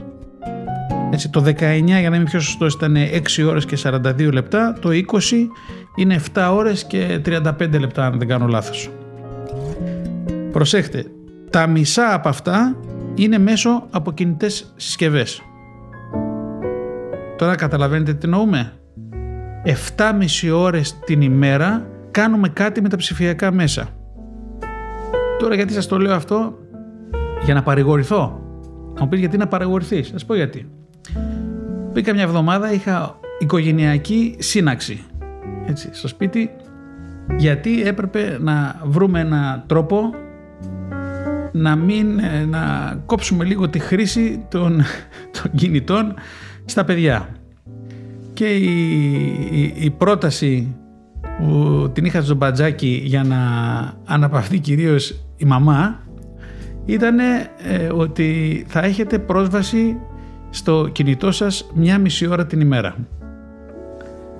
Έτσι, 1.11 1.29
το 1.29 1.41
19 1.41 1.99
για 1.99 2.09
να 2.09 2.15
είμαι 2.15 2.23
πιο 2.23 2.39
σωστός 2.39 2.73
ήταν 2.73 2.95
6 2.95 3.43
ώρες 3.47 3.65
και 3.65 3.77
42 3.83 4.31
λεπτά, 4.31 4.77
το 4.81 4.89
20 4.89 5.47
είναι 5.95 6.21
7 6.33 6.49
ώρες 6.53 6.83
και 6.83 7.21
35 7.25 7.79
λεπτά 7.79 8.05
αν 8.05 8.17
δεν 8.19 8.27
κάνω 8.27 8.47
λάθος. 8.47 8.89
Προσέχτε, 10.51 11.05
τα 11.49 11.67
μισά 11.67 12.13
από 12.13 12.29
αυτά 12.29 12.75
είναι 13.17 13.37
μέσω 13.37 13.87
από 13.89 14.11
κινητές 14.11 14.73
συσκευές. 14.75 15.41
Τώρα 17.37 17.55
καταλαβαίνετε 17.55 18.13
τι 18.13 18.25
εννοούμε. 18.25 18.73
7,5 19.63 20.51
ώρες 20.53 20.99
την 20.99 21.21
ημέρα 21.21 21.87
κάνουμε 22.11 22.49
κάτι 22.49 22.81
με 22.81 22.89
τα 22.89 22.97
ψηφιακά 22.97 23.51
μέσα. 23.51 23.87
Τώρα 25.39 25.55
γιατί 25.55 25.73
σας 25.73 25.87
το 25.87 25.97
λέω 25.97 26.13
αυτό, 26.13 26.57
για 27.43 27.53
να 27.53 27.63
παρηγορηθώ. 27.63 28.41
Θα 28.95 29.03
μου 29.03 29.09
πεις 29.09 29.19
γιατί 29.19 29.37
να 29.37 29.47
παρηγορηθείς. 29.47 30.09
Θα 30.09 30.25
πω 30.25 30.35
γιατί. 30.35 30.69
Πήγα 31.93 32.13
μια 32.13 32.23
εβδομάδα, 32.23 32.73
είχα 32.73 33.19
οικογενειακή 33.39 34.35
σύναξη. 34.39 35.03
Έτσι, 35.65 35.89
στο 35.91 36.07
σπίτι, 36.07 36.49
γιατί 37.37 37.83
έπρεπε 37.83 38.37
να 38.39 38.81
βρούμε 38.83 39.19
ένα 39.19 39.63
τρόπο 39.67 40.13
να 41.57 41.75
μην 41.75 42.19
ε, 42.19 42.45
να 42.45 42.93
κόψουμε 43.05 43.43
λίγο 43.43 43.69
τη 43.69 43.79
χρήση 43.79 44.45
των, 44.49 44.81
των 45.41 45.51
κινητών 45.55 46.13
στα 46.65 46.83
παιδιά. 46.83 47.29
Και 48.33 48.45
η, 48.45 49.73
η, 49.75 49.89
πρόταση 49.89 50.75
που 51.37 51.89
την 51.93 52.05
είχα 52.05 52.21
στο 52.21 52.35
μπατζάκι 52.35 53.01
για 53.05 53.23
να 53.23 53.37
αναπαυθεί 54.05 54.59
κυρίως 54.59 55.25
η 55.37 55.45
μαμά 55.45 55.99
ήταν 56.85 57.19
ε, 57.19 57.47
ότι 57.93 58.63
θα 58.67 58.83
έχετε 58.83 59.19
πρόσβαση 59.19 59.97
στο 60.49 60.89
κινητό 60.91 61.31
σας 61.31 61.71
μια 61.73 61.97
μισή 61.97 62.27
ώρα 62.27 62.45
την 62.45 62.59
ημέρα. 62.59 62.95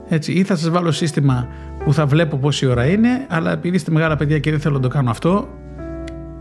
Έτσι, 0.10 0.32
ή 0.32 0.44
θα 0.44 0.56
σας 0.56 0.70
βάλω 0.70 0.92
σύστημα 0.92 1.48
που 1.84 1.94
θα 1.94 2.06
βλέπω 2.06 2.38
πόση 2.38 2.66
ώρα 2.66 2.86
είναι, 2.86 3.26
αλλά 3.30 3.52
επειδή 3.52 3.76
είστε 3.76 3.92
μεγάλα 3.92 4.16
παιδιά 4.16 4.40
και 4.40 4.52
δεν 4.52 4.60
θέλω 4.60 4.76
να 4.76 4.82
το 4.82 4.88
κάνω 4.88 5.10
αυτό, 5.10 5.48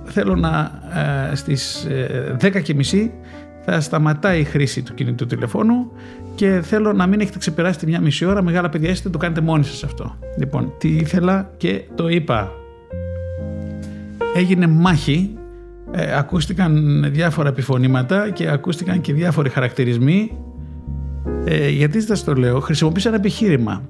θέλω 0.06 0.36
να 0.36 0.80
ε, 1.30 1.34
στις 1.34 1.86
10 2.40 2.62
και 2.62 2.74
μισή 2.74 3.12
θα 3.64 3.80
σταματάει 3.80 4.40
η 4.40 4.44
χρήση 4.44 4.82
του 4.82 4.94
κινητού 4.94 5.26
τηλεφώνου 5.26 5.90
και 6.34 6.60
θέλω 6.62 6.92
να 6.92 7.06
μην 7.06 7.20
έχετε 7.20 7.38
ξεπεράσει 7.38 7.78
τη 7.78 7.86
μια 7.86 8.00
μισή 8.00 8.24
ώρα. 8.24 8.42
Μεγάλα 8.42 8.68
παιδιά 8.68 8.90
είστε, 8.90 9.08
το 9.08 9.18
κάνετε 9.18 9.40
μόνοι 9.40 9.64
σας 9.64 9.84
αυτό. 9.84 10.16
Λοιπόν, 10.38 10.72
τι 10.78 10.88
ήθελα 10.88 11.50
και 11.56 11.84
το 11.94 12.08
είπα. 12.08 12.50
Έγινε 14.34 14.66
μάχη, 14.66 15.36
ε, 15.90 16.16
ακούστηκαν 16.18 17.04
διάφορα 17.12 17.48
επιφωνήματα 17.48 18.30
και 18.30 18.48
ακούστηκαν 18.48 19.00
και 19.00 19.12
διάφοροι 19.12 19.48
χαρακτηρισμοί. 19.48 20.38
Ε, 21.44 21.68
γιατί 21.68 22.00
σας 22.00 22.24
το 22.24 22.34
λέω, 22.34 22.60
χρησιμοποίησα 22.60 23.08
ένα 23.08 23.16
επιχείρημα 23.16 23.82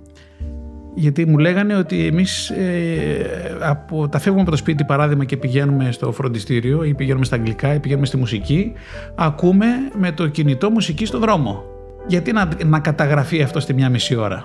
γιατί 0.98 1.26
μου 1.26 1.38
λέγανε 1.38 1.76
ότι 1.76 2.06
εμείς 2.06 2.50
ε, 2.50 3.56
από, 3.60 4.08
τα 4.08 4.18
φεύγουμε 4.18 4.42
από 4.42 4.50
το 4.50 4.56
σπίτι 4.56 4.84
παράδειγμα 4.84 5.24
και 5.24 5.36
πηγαίνουμε 5.36 5.92
στο 5.92 6.12
φροντιστήριο 6.12 6.84
ή 6.84 6.94
πηγαίνουμε 6.94 7.24
στα 7.24 7.36
αγγλικά 7.36 7.74
ή 7.74 7.78
πηγαίνουμε 7.78 8.06
στη 8.06 8.16
μουσική 8.16 8.72
ακούμε 9.14 9.66
με 9.98 10.12
το 10.12 10.28
κινητό 10.28 10.70
μουσική 10.70 11.06
στο 11.06 11.18
δρόμο. 11.18 11.64
Γιατί 12.06 12.32
να, 12.32 12.48
να 12.66 12.80
καταγραφεί 12.80 13.42
αυτό 13.42 13.60
στη 13.60 13.74
μια 13.74 13.88
μισή 13.88 14.14
ώρα; 14.14 14.44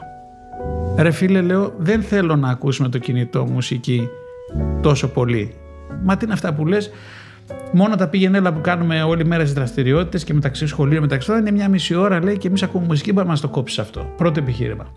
Ρε 0.97 1.11
φίλε 1.11 1.41
λέω 1.41 1.73
δεν 1.77 2.01
θέλω 2.01 2.35
να 2.35 2.49
ακούσουμε 2.49 2.89
το 2.89 2.97
κινητό 2.97 3.45
μουσική 3.45 4.07
τόσο 4.81 5.07
πολύ. 5.07 5.53
Μα 6.03 6.17
τι 6.17 6.25
είναι 6.25 6.33
αυτά 6.33 6.53
που 6.53 6.65
λες; 6.65 6.91
Μόνο 7.73 7.95
τα 7.95 8.07
πήγαινε 8.07 8.37
έλα 8.37 8.53
που 8.53 8.61
κάνουμε 8.61 9.03
όλη 9.03 9.25
μέρα 9.25 9.41
στις 9.41 9.53
δραστηριότητες 9.53 10.23
και 10.23 10.33
μεταξύ 10.33 10.67
σχολείων 10.67 11.01
μεταξύ 11.01 11.27
τώρα 11.27 11.39
είναι 11.39 11.51
μια 11.51 11.69
μισή 11.69 11.95
ώρα 11.95 12.23
λέει 12.23 12.37
και 12.37 12.47
εμείς 12.47 12.63
ακούμε 12.63 12.85
μουσική. 12.85 13.13
Μπορεί 13.13 13.25
να 13.25 13.31
μας 13.31 13.41
το 13.41 13.47
κόψεις 13.47 13.79
αυτό. 13.79 14.13
Πρώτο 14.17 14.39
επιχείρημα. 14.39 14.93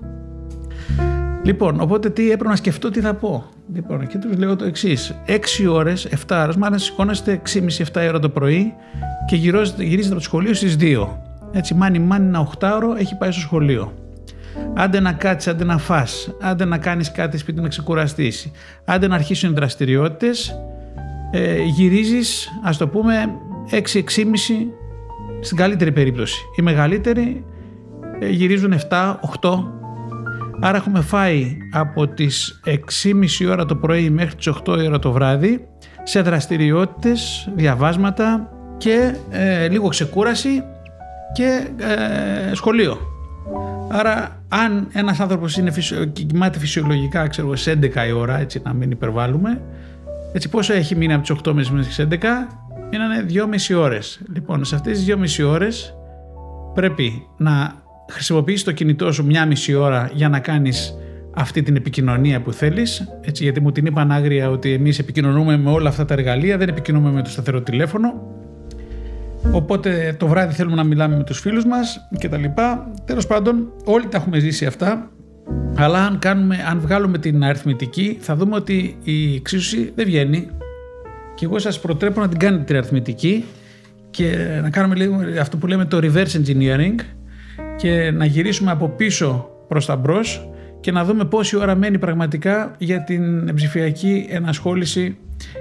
Λοιπόν, 1.45 1.81
οπότε 1.81 2.11
τι 2.11 2.31
έπρεπε 2.31 2.49
να 2.49 2.57
σκεφτώ 2.57 2.91
τι 2.91 3.01
θα 3.01 3.15
πω. 3.15 3.45
Λοιπόν, 3.75 4.07
και 4.07 4.19
τους 4.19 4.37
λέω 4.37 4.57
το 4.57 4.65
εξής. 4.65 5.15
6 5.27 5.67
ώρες, 5.71 6.09
7 6.27 6.43
ώρες, 6.43 6.57
μάλλον 6.57 6.79
σηκώνεστε 6.79 7.41
6,5-7 7.93 8.07
ώρα 8.09 8.19
το 8.19 8.29
πρωί 8.29 8.75
και 9.27 9.37
γυρίζετε, 9.37 9.83
γυρίζετε 9.83 10.15
από 10.15 10.23
το 10.23 10.29
σχολείο 10.29 10.55
στις 10.55 10.77
2. 10.81 11.09
Έτσι, 11.53 11.75
μάνι 11.75 11.99
μάνι 11.99 12.27
ένα 12.27 12.49
8 12.59 12.73
ώρο 12.75 12.95
έχει 12.99 13.17
πάει 13.17 13.31
στο 13.31 13.41
σχολείο. 13.41 13.93
Άντε 14.75 15.01
να 15.01 15.13
κάτσεις, 15.13 15.53
άντε 15.53 15.65
να 15.65 15.79
φά, 15.79 16.07
άντε 16.41 16.65
να 16.65 16.79
κάνεις 16.79 17.13
κάτι 17.13 17.39
σπίτι 17.39 17.61
να 17.61 17.69
ξεκουραστείς, 17.69 18.51
άντε 18.85 19.07
να 19.07 19.15
αρχίσουν 19.15 19.51
οι 19.51 19.55
δραστηριότητες, 19.55 20.59
ε, 21.31 21.63
γυρίζεις, 21.63 22.49
ας 22.63 22.77
το 22.77 22.89
πούμε, 22.89 23.29
6-6,5 23.71 24.73
στην 25.41 25.57
καλύτερη 25.57 25.93
περίπτωση. 25.93 26.41
Οι 26.57 26.63
μεγαλύτεροι 26.63 27.45
ε, 28.19 28.29
γυρίζουν 28.29 28.73
7-8 28.73 29.74
Άρα 30.61 30.77
έχουμε 30.77 31.01
φάει 31.01 31.57
από 31.73 32.09
τις 32.09 32.61
6.30 33.43 33.51
ώρα 33.51 33.65
το 33.65 33.77
πρωί 33.77 34.11
μέχρι 34.11 34.35
τις 34.35 34.53
8 34.65 34.67
ώρα 34.67 34.99
το 34.99 35.13
βράδυ 35.13 35.69
σε 36.03 36.21
δραστηριότητες, 36.21 37.49
διαβάσματα 37.55 38.49
και 38.77 39.15
ε, 39.31 39.69
λίγο 39.69 39.89
ξεκούραση 39.89 40.63
και 41.33 41.69
ε, 41.77 42.55
σχολείο. 42.55 42.99
Άρα 43.89 44.43
αν 44.49 44.89
ένας 44.93 45.21
άνθρωπος 45.21 45.57
είναι 45.57 45.71
φυσιο, 45.71 46.05
κοιμάται 46.05 46.59
φυσιολογικά 46.59 47.29
ξέρω, 47.29 47.57
σε 47.57 47.79
11 47.83 48.09
η 48.09 48.13
ώρα, 48.13 48.39
έτσι 48.39 48.61
να 48.65 48.73
μην 48.73 48.91
υπερβάλλουμε, 48.91 49.63
έτσι 50.33 50.49
πόσο 50.49 50.73
έχει 50.73 50.97
μείνει 50.97 51.13
από 51.13 51.23
τις 51.23 51.37
8 51.49 51.53
μέχρι 51.53 51.85
τις 51.85 52.01
11, 52.01 52.03
είναι 52.91 53.27
2,5 53.71 53.79
ώρες. 53.79 54.21
Λοιπόν, 54.33 54.65
σε 54.65 54.75
αυτές 54.75 54.99
τις 54.99 55.39
2,5 55.39 55.49
ώρες 55.49 55.95
πρέπει 56.75 57.27
να 57.37 57.83
χρησιμοποιείς 58.11 58.65
το 58.65 58.73
κινητό 58.73 59.13
σου 59.13 59.25
μια 59.25 59.47
μισή 59.47 59.75
ώρα 59.75 60.11
για 60.15 60.29
να 60.29 60.39
κάνεις 60.39 60.99
αυτή 61.35 61.63
την 61.63 61.77
επικοινωνία 61.77 62.41
που 62.41 62.53
θέλεις, 62.53 63.09
έτσι, 63.21 63.43
γιατί 63.43 63.61
μου 63.61 63.73
την 63.73 63.87
είπαν 63.87 64.13
άγρια 64.13 64.51
ότι 64.51 64.73
εμείς 64.73 64.99
επικοινωνούμε 64.99 65.57
με 65.57 65.71
όλα 65.71 65.89
αυτά 65.89 66.05
τα 66.05 66.15
εργαλεία, 66.15 66.59
δεν 66.59 66.69
επικοινωνούμε 66.69 67.11
με 67.13 67.23
το 67.23 67.31
σταθερό 67.31 67.63
τηλέφωνο, 67.63 68.23
οπότε 69.53 70.17
το 70.19 70.27
βράδυ 70.27 70.55
θέλουμε 70.55 70.77
να 70.77 70.85
μιλάμε 70.85 71.17
με 71.17 71.25
τους 71.25 71.41
φίλους 71.41 71.65
μας 71.65 72.09
και 72.19 72.29
τα 72.29 72.37
λοιπά. 72.37 72.91
Τέλος 73.05 73.27
πάντων, 73.27 73.73
όλοι 73.85 74.07
τα 74.07 74.17
έχουμε 74.17 74.39
ζήσει 74.39 74.67
αυτά, 74.67 75.11
αλλά 75.77 76.07
αν, 76.07 76.19
κάνουμε, 76.19 76.65
αν 76.71 76.81
βγάλουμε 76.81 77.19
την 77.19 77.45
αριθμητική 77.45 78.19
θα 78.21 78.37
δούμε 78.37 78.57
ότι 78.57 78.99
η 79.03 79.35
εξίσωση 79.35 79.93
δεν 79.95 80.05
βγαίνει. 80.05 80.49
Και 81.35 81.45
εγώ 81.45 81.59
σας 81.59 81.81
προτρέπω 81.81 82.21
να 82.21 82.29
την 82.29 82.39
κάνετε 82.39 82.65
την 82.65 82.77
αριθμητική 82.77 83.45
και 84.11 84.59
να 84.63 84.71
κάνουμε 84.71 84.95
λίγο 84.95 85.17
αυτό 85.41 85.57
που 85.57 85.67
λέμε 85.67 85.85
το 85.85 85.99
reverse 86.03 86.43
engineering, 86.43 86.95
και 87.77 88.11
να 88.11 88.25
γυρίσουμε 88.25 88.71
από 88.71 88.89
πίσω 88.89 89.51
προς 89.69 89.87
τα 89.87 89.97
μπρος 89.97 90.49
και 90.81 90.93
να 90.93 91.05
δούμε 91.05 91.25
πόση 91.25 91.57
ώρα 91.57 91.75
μένει 91.75 91.99
πραγματικά 91.99 92.75
για 92.79 93.05
την 93.05 93.55
ψηφιακή 93.55 94.27
ενασχόληση 94.31 95.17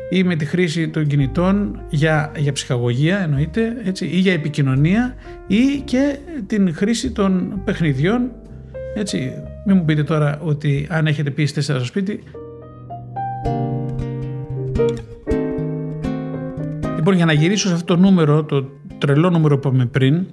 ή 0.10 0.24
με 0.24 0.36
τη 0.36 0.46
χρήση 0.46 0.90
των 0.90 1.08
κινητών 1.08 1.82
για, 1.90 2.32
για 2.38 2.52
ψυχαγωγία 2.52 3.20
εννοείται 3.20 3.74
έτσι, 3.84 4.06
ή 4.06 4.18
για 4.18 4.34
επικοινωνία 4.34 5.16
ή 5.48 5.82
και 5.86 6.18
την 6.48 6.76
χρήση 6.76 7.12
των 7.12 7.62
παιχνιδιών. 7.66 8.32
Έτσι, 8.96 9.34
μην 9.66 9.78
μου 9.78 9.86
πείτε 9.86 10.04
τώρα 10.04 10.40
ότι 10.42 10.88
αν 10.90 11.08
έχετε 11.08 11.30
πει 11.30 11.50
4 11.56 11.60
στο 11.60 11.86
σπίτι. 11.86 12.24
Λοιπόν 16.96 17.16
για 17.16 17.26
να 17.26 17.34
γυρίσω 17.34 17.68
σε 17.68 17.74
αυτό 17.74 17.96
το 17.96 18.02
νούμερο, 18.02 18.44
το 18.44 18.70
τρελό 18.98 19.30
νούμερο 19.30 19.60
που 19.60 19.68
είπαμε 19.68 19.86
πριν 19.86 20.26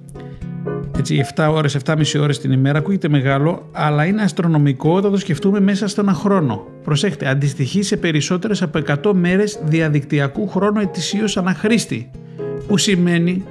έτσι, 1.01 1.15
7 1.35 1.51
ώρες, 1.51 1.75
7,5 1.75 2.19
ώρες 2.19 2.39
την 2.39 2.51
ημέρα 2.51 2.77
ακούγεται 2.77 3.09
μεγάλο, 3.09 3.69
αλλά 3.71 4.05
είναι 4.05 4.21
αστρονομικό 4.21 4.93
όταν 4.93 5.11
το 5.11 5.17
σκεφτούμε 5.17 5.59
μέσα 5.59 5.87
στο 5.87 6.01
ένα 6.01 6.13
χρόνο. 6.13 6.67
Προσέχτε, 6.83 7.27
αντιστοιχεί 7.27 7.81
σε 7.81 7.97
περισσότερες 7.97 8.61
από 8.61 8.79
100 9.03 9.13
μέρες 9.13 9.59
διαδικτυακού 9.63 10.47
χρόνου 10.47 10.79
ετησίως 10.79 11.37
αναχρήστη, 11.37 12.11
που 12.67 12.77
σημαίνει 12.77 13.43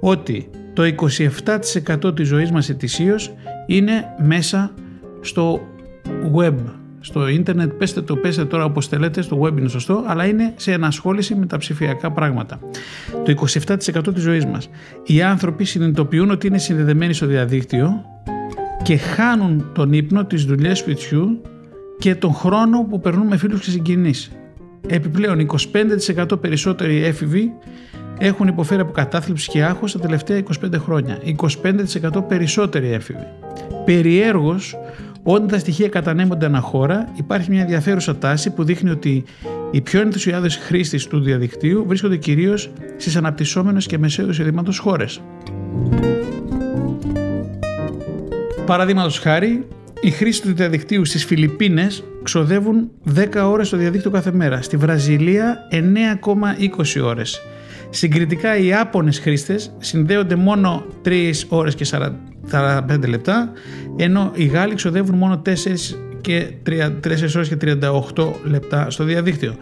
ότι 0.00 0.50
το 0.72 0.82
27% 0.82 2.14
της 2.14 2.28
ζωής 2.28 2.50
μας 2.50 2.68
ετησίως 2.68 3.32
είναι 3.66 4.04
μέσα 4.18 4.70
στο 5.20 5.60
web, 6.36 6.54
στο 7.08 7.28
ίντερνετ, 7.28 7.72
πέστε 7.72 8.02
το, 8.02 8.16
πέστε 8.16 8.44
τώρα 8.44 8.64
όπως 8.64 8.86
θέλετε, 8.86 9.22
στο 9.22 9.40
web 9.42 9.58
είναι 9.58 9.68
σωστό, 9.68 10.04
αλλά 10.06 10.26
είναι 10.26 10.52
σε 10.56 10.72
ενασχόληση 10.72 11.34
με 11.34 11.46
τα 11.46 11.56
ψηφιακά 11.56 12.10
πράγματα. 12.10 12.58
Το 13.24 13.30
27% 13.30 14.14
της 14.14 14.22
ζωής 14.22 14.46
μας. 14.46 14.70
Οι 15.04 15.22
άνθρωποι 15.22 15.64
συνειδητοποιούν 15.64 16.30
ότι 16.30 16.46
είναι 16.46 16.58
συνδεδεμένοι 16.58 17.12
στο 17.12 17.26
διαδίκτυο 17.26 18.04
και 18.82 18.96
χάνουν 18.96 19.70
τον 19.74 19.92
ύπνο, 19.92 20.24
τις 20.24 20.44
δουλειές 20.44 20.78
σπιτιού 20.78 21.42
και 21.98 22.14
τον 22.14 22.34
χρόνο 22.34 22.86
που 22.90 23.00
περνούν 23.00 23.26
με 23.26 23.36
φίλους 23.36 23.60
και 23.60 23.70
συγγενείς. 23.70 24.30
Επιπλέον, 24.86 25.38
25% 25.38 26.40
περισσότεροι 26.40 27.04
έφηβοι 27.04 27.52
έχουν 28.18 28.48
υποφέρει 28.48 28.80
από 28.80 28.92
κατάθλιψη 28.92 29.50
και 29.50 29.62
άγχος 29.62 29.92
τα 29.92 29.98
τελευταία 29.98 30.36
25 30.36 30.78
χρόνια. 30.78 31.18
25% 31.24 32.28
περισσότεροι 32.28 32.92
έφηβοι. 32.92 33.26
Περιέργως, 33.84 34.76
όταν 35.30 35.48
τα 35.48 35.58
στοιχεία 35.58 35.88
κατανέμονται 35.88 36.46
ένα 36.46 36.60
χώρα, 36.60 37.08
υπάρχει 37.14 37.50
μια 37.50 37.60
ενδιαφέρουσα 37.60 38.16
τάση 38.16 38.50
που 38.50 38.64
δείχνει 38.64 38.90
ότι 38.90 39.24
οι 39.70 39.80
πιο 39.80 40.00
ενθουσιάδες 40.00 40.56
χρήστες 40.56 41.06
του 41.06 41.20
διαδικτύου 41.20 41.84
βρίσκονται 41.86 42.16
κυρίως 42.16 42.70
στις 42.96 43.16
αναπτυσσόμενες 43.16 43.86
και 43.86 43.98
μεσαίου 43.98 44.28
εισοδήματο 44.28 44.72
χώρες. 44.72 45.20
Παραδείγματος 48.66 49.18
χάρη, 49.18 49.66
οι 50.00 50.10
χρήστες 50.10 50.50
του 50.50 50.56
διαδικτύου 50.56 51.04
στις 51.04 51.24
Φιλιππίνες 51.24 52.04
ξοδεύουν 52.22 52.90
10 53.14 53.48
ώρες 53.50 53.66
στο 53.66 53.76
διαδίκτυο 53.76 54.10
κάθε 54.10 54.32
μέρα. 54.32 54.62
Στη 54.62 54.76
Βραζιλία 54.76 55.56
9,20 55.70 57.00
ώρες. 57.00 57.40
Συγκριτικά 57.90 58.56
οι 58.56 58.74
Άπωνες 58.74 59.18
χρήστες 59.18 59.72
συνδέονται 59.78 60.34
μόνο 60.34 60.84
3 61.04 61.32
ώρες 61.48 61.74
και 61.74 61.86
45 62.50 63.08
λεπτά, 63.08 63.52
ενώ 63.96 64.30
οι 64.34 64.44
Γάλλοι 64.44 64.74
ξοδεύουν 64.74 65.16
μόνο 65.16 65.42
4 65.46 65.52
και 66.20 66.52
3, 66.66 66.90
4 67.00 67.34
ώρες 67.36 67.48
και 67.48 67.56
38 67.56 68.32
λεπτά 68.44 68.90
στο 68.90 69.04
διαδίκτυο. 69.04 69.54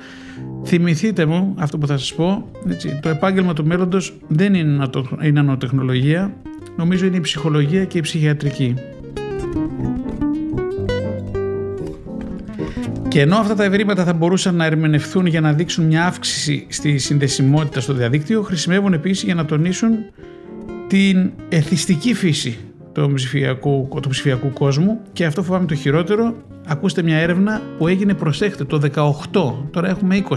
Θυμηθείτε 0.64 1.24
μου 1.24 1.54
αυτό 1.58 1.78
που 1.78 1.86
θα 1.86 1.98
σας 1.98 2.14
πω, 2.14 2.50
έτσι, 2.68 2.98
το 3.02 3.08
επάγγελμα 3.08 3.52
του 3.52 3.66
μέλλοντος 3.66 4.18
δεν 4.28 4.54
είναι 4.54 4.88
η 5.22 5.32
νανοτεχνολογία, 5.32 6.34
νομίζω 6.76 7.06
είναι 7.06 7.16
η 7.16 7.20
ψυχολογία 7.20 7.84
και 7.84 7.98
η 7.98 8.00
ψυχιατρική. 8.00 8.74
Και 13.16 13.22
ενώ 13.22 13.36
αυτά 13.36 13.54
τα 13.54 13.64
ευρήματα 13.64 14.04
θα 14.04 14.12
μπορούσαν 14.12 14.54
να 14.54 14.64
ερμηνευθούν 14.64 15.26
για 15.26 15.40
να 15.40 15.52
δείξουν 15.52 15.84
μια 15.84 16.06
αύξηση 16.06 16.66
στη 16.68 16.98
συνδεσιμότητα 16.98 17.80
στο 17.80 17.92
διαδίκτυο, 17.92 18.42
χρησιμεύουν 18.42 18.92
επίσης 18.92 19.24
για 19.24 19.34
να 19.34 19.44
τονίσουν 19.44 19.90
την 20.86 21.30
εθιστική 21.48 22.14
φύση 22.14 22.58
του 22.92 23.12
ψηφιακού, 23.14 23.88
του 24.02 24.08
ψηφιακού 24.08 24.52
κόσμου 24.52 25.00
και 25.12 25.24
αυτό 25.24 25.42
φοβάμαι 25.42 25.66
το 25.66 25.74
χειρότερο. 25.74 26.34
Ακούστε 26.66 27.02
μια 27.02 27.16
έρευνα 27.16 27.62
που 27.78 27.88
έγινε 27.88 28.14
προσέχτε 28.14 28.64
το 28.64 28.80
18, 29.32 29.54
τώρα 29.70 29.88
έχουμε 29.88 30.24
20, 30.28 30.34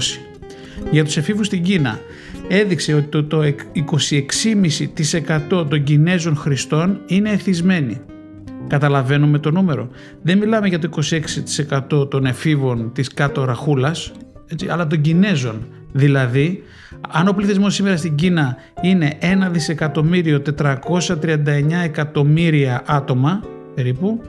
για 0.92 1.04
τους 1.04 1.18
εφήβους 1.18 1.46
στην 1.46 1.64
Κίνα. 1.64 2.00
Έδειξε 2.48 2.94
ότι 2.94 3.08
το, 3.08 3.24
το 3.24 3.42
26,5% 5.50 5.70
των 5.70 5.84
Κινέζων 5.84 6.36
χρηστών 6.36 7.00
είναι 7.08 7.30
εθισμένοι. 7.30 8.02
Καταλαβαίνουμε 8.70 9.40
το 9.40 9.52
νούμερο. 9.52 9.90
Δεν 10.22 10.38
μιλάμε 10.38 10.68
για 10.68 10.80
το 10.80 10.90
26% 11.92 12.10
των 12.10 12.26
εφήβων 12.26 12.92
της 12.94 13.14
κάτω 13.14 13.44
ραχούλας, 13.44 14.12
έτσι, 14.48 14.68
αλλά 14.68 14.88
των 14.88 15.02
Κινέζων. 15.02 15.68
Δηλαδή, 15.92 16.64
αν 17.10 17.28
ο 17.28 17.34
πληθυσμός 17.34 17.74
σήμερα 17.74 17.98
στην 17.98 18.16
Κίνα 18.16 18.56
είναι 18.82 19.18
1 19.22 19.50
δισεκατομμύριο 19.52 20.42
439 20.42 21.84
εκατομμύρια 21.84 22.84
άτομα 22.86 23.44
περίπου, 23.76 24.22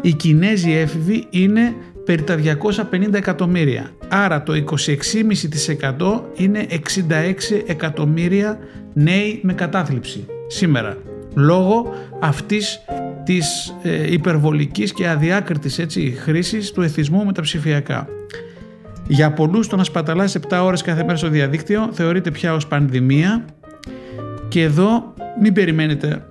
οι 0.00 0.12
Κινέζοι 0.12 0.72
έφηβοι 0.72 1.26
είναι 1.30 1.74
περί 2.04 2.22
τα 2.22 2.36
250 2.36 3.14
εκατομμύρια. 3.14 3.90
Άρα 4.08 4.42
το 4.42 4.52
26,5% 4.52 6.20
είναι 6.34 6.66
66 6.70 6.76
εκατομμύρια 7.66 8.58
νέοι 8.92 9.40
με 9.42 9.52
κατάθλιψη 9.52 10.26
σήμερα. 10.46 10.96
Λόγω 11.34 11.94
αυτής 12.20 12.80
της 13.30 13.76
ε, 13.82 14.12
υπερβολικής 14.12 14.92
και 14.92 15.08
αδιάκριτης 15.08 15.78
έτσι, 15.78 16.10
χρήσης 16.10 16.72
του 16.72 16.82
εθισμού 16.82 17.24
με 17.24 17.32
τα 17.32 17.42
ψηφιακά. 17.42 18.08
Για 19.06 19.32
πολλούς 19.32 19.68
το 19.68 19.76
να 19.76 19.84
σπαταλάς 19.84 20.36
7 20.48 20.60
ώρες 20.62 20.82
κάθε 20.82 21.04
μέρα 21.04 21.16
στο 21.16 21.28
διαδίκτυο 21.28 21.88
θεωρείται 21.92 22.30
πια 22.30 22.54
ως 22.54 22.66
πανδημία 22.66 23.44
και 24.48 24.62
εδώ 24.62 25.14
μην 25.40 25.52
περιμένετε 25.52 26.24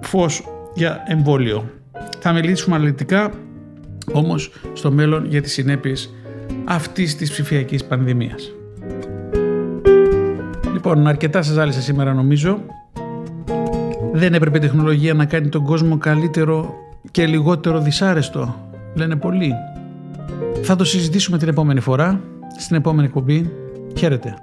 φως 0.00 0.44
για 0.74 1.02
εμβόλιο. 1.06 1.70
Θα 2.18 2.32
μιλήσουμε 2.32 2.76
αναλυτικά 2.76 3.30
όμως 4.12 4.52
στο 4.72 4.90
μέλλον 4.90 5.26
για 5.26 5.42
τις 5.42 5.52
συνέπειες 5.52 6.14
αυτής 6.64 7.16
της 7.16 7.30
ψηφιακής 7.30 7.84
πανδημίας. 7.84 8.52
Λοιπόν, 10.72 11.06
αρκετά 11.06 11.42
σας 11.42 11.54
ζάλισα 11.54 11.80
σήμερα 11.80 12.14
νομίζω. 12.14 12.60
Δεν 14.12 14.34
έπρεπε 14.34 14.56
η 14.56 14.60
τεχνολογία 14.60 15.14
να 15.14 15.24
κάνει 15.24 15.48
τον 15.48 15.64
κόσμο 15.64 15.98
καλύτερο 15.98 16.74
και 17.10 17.26
λιγότερο 17.26 17.80
δυσάρεστο, 17.80 18.54
λένε 18.94 19.16
πολλοί. 19.16 19.52
Θα 20.62 20.76
το 20.76 20.84
συζητήσουμε 20.84 21.38
την 21.38 21.48
επόμενη 21.48 21.80
φορά, 21.80 22.20
στην 22.58 22.76
επόμενη 22.76 23.06
εκπομπή. 23.06 23.50
Χαίρετε. 23.96 24.34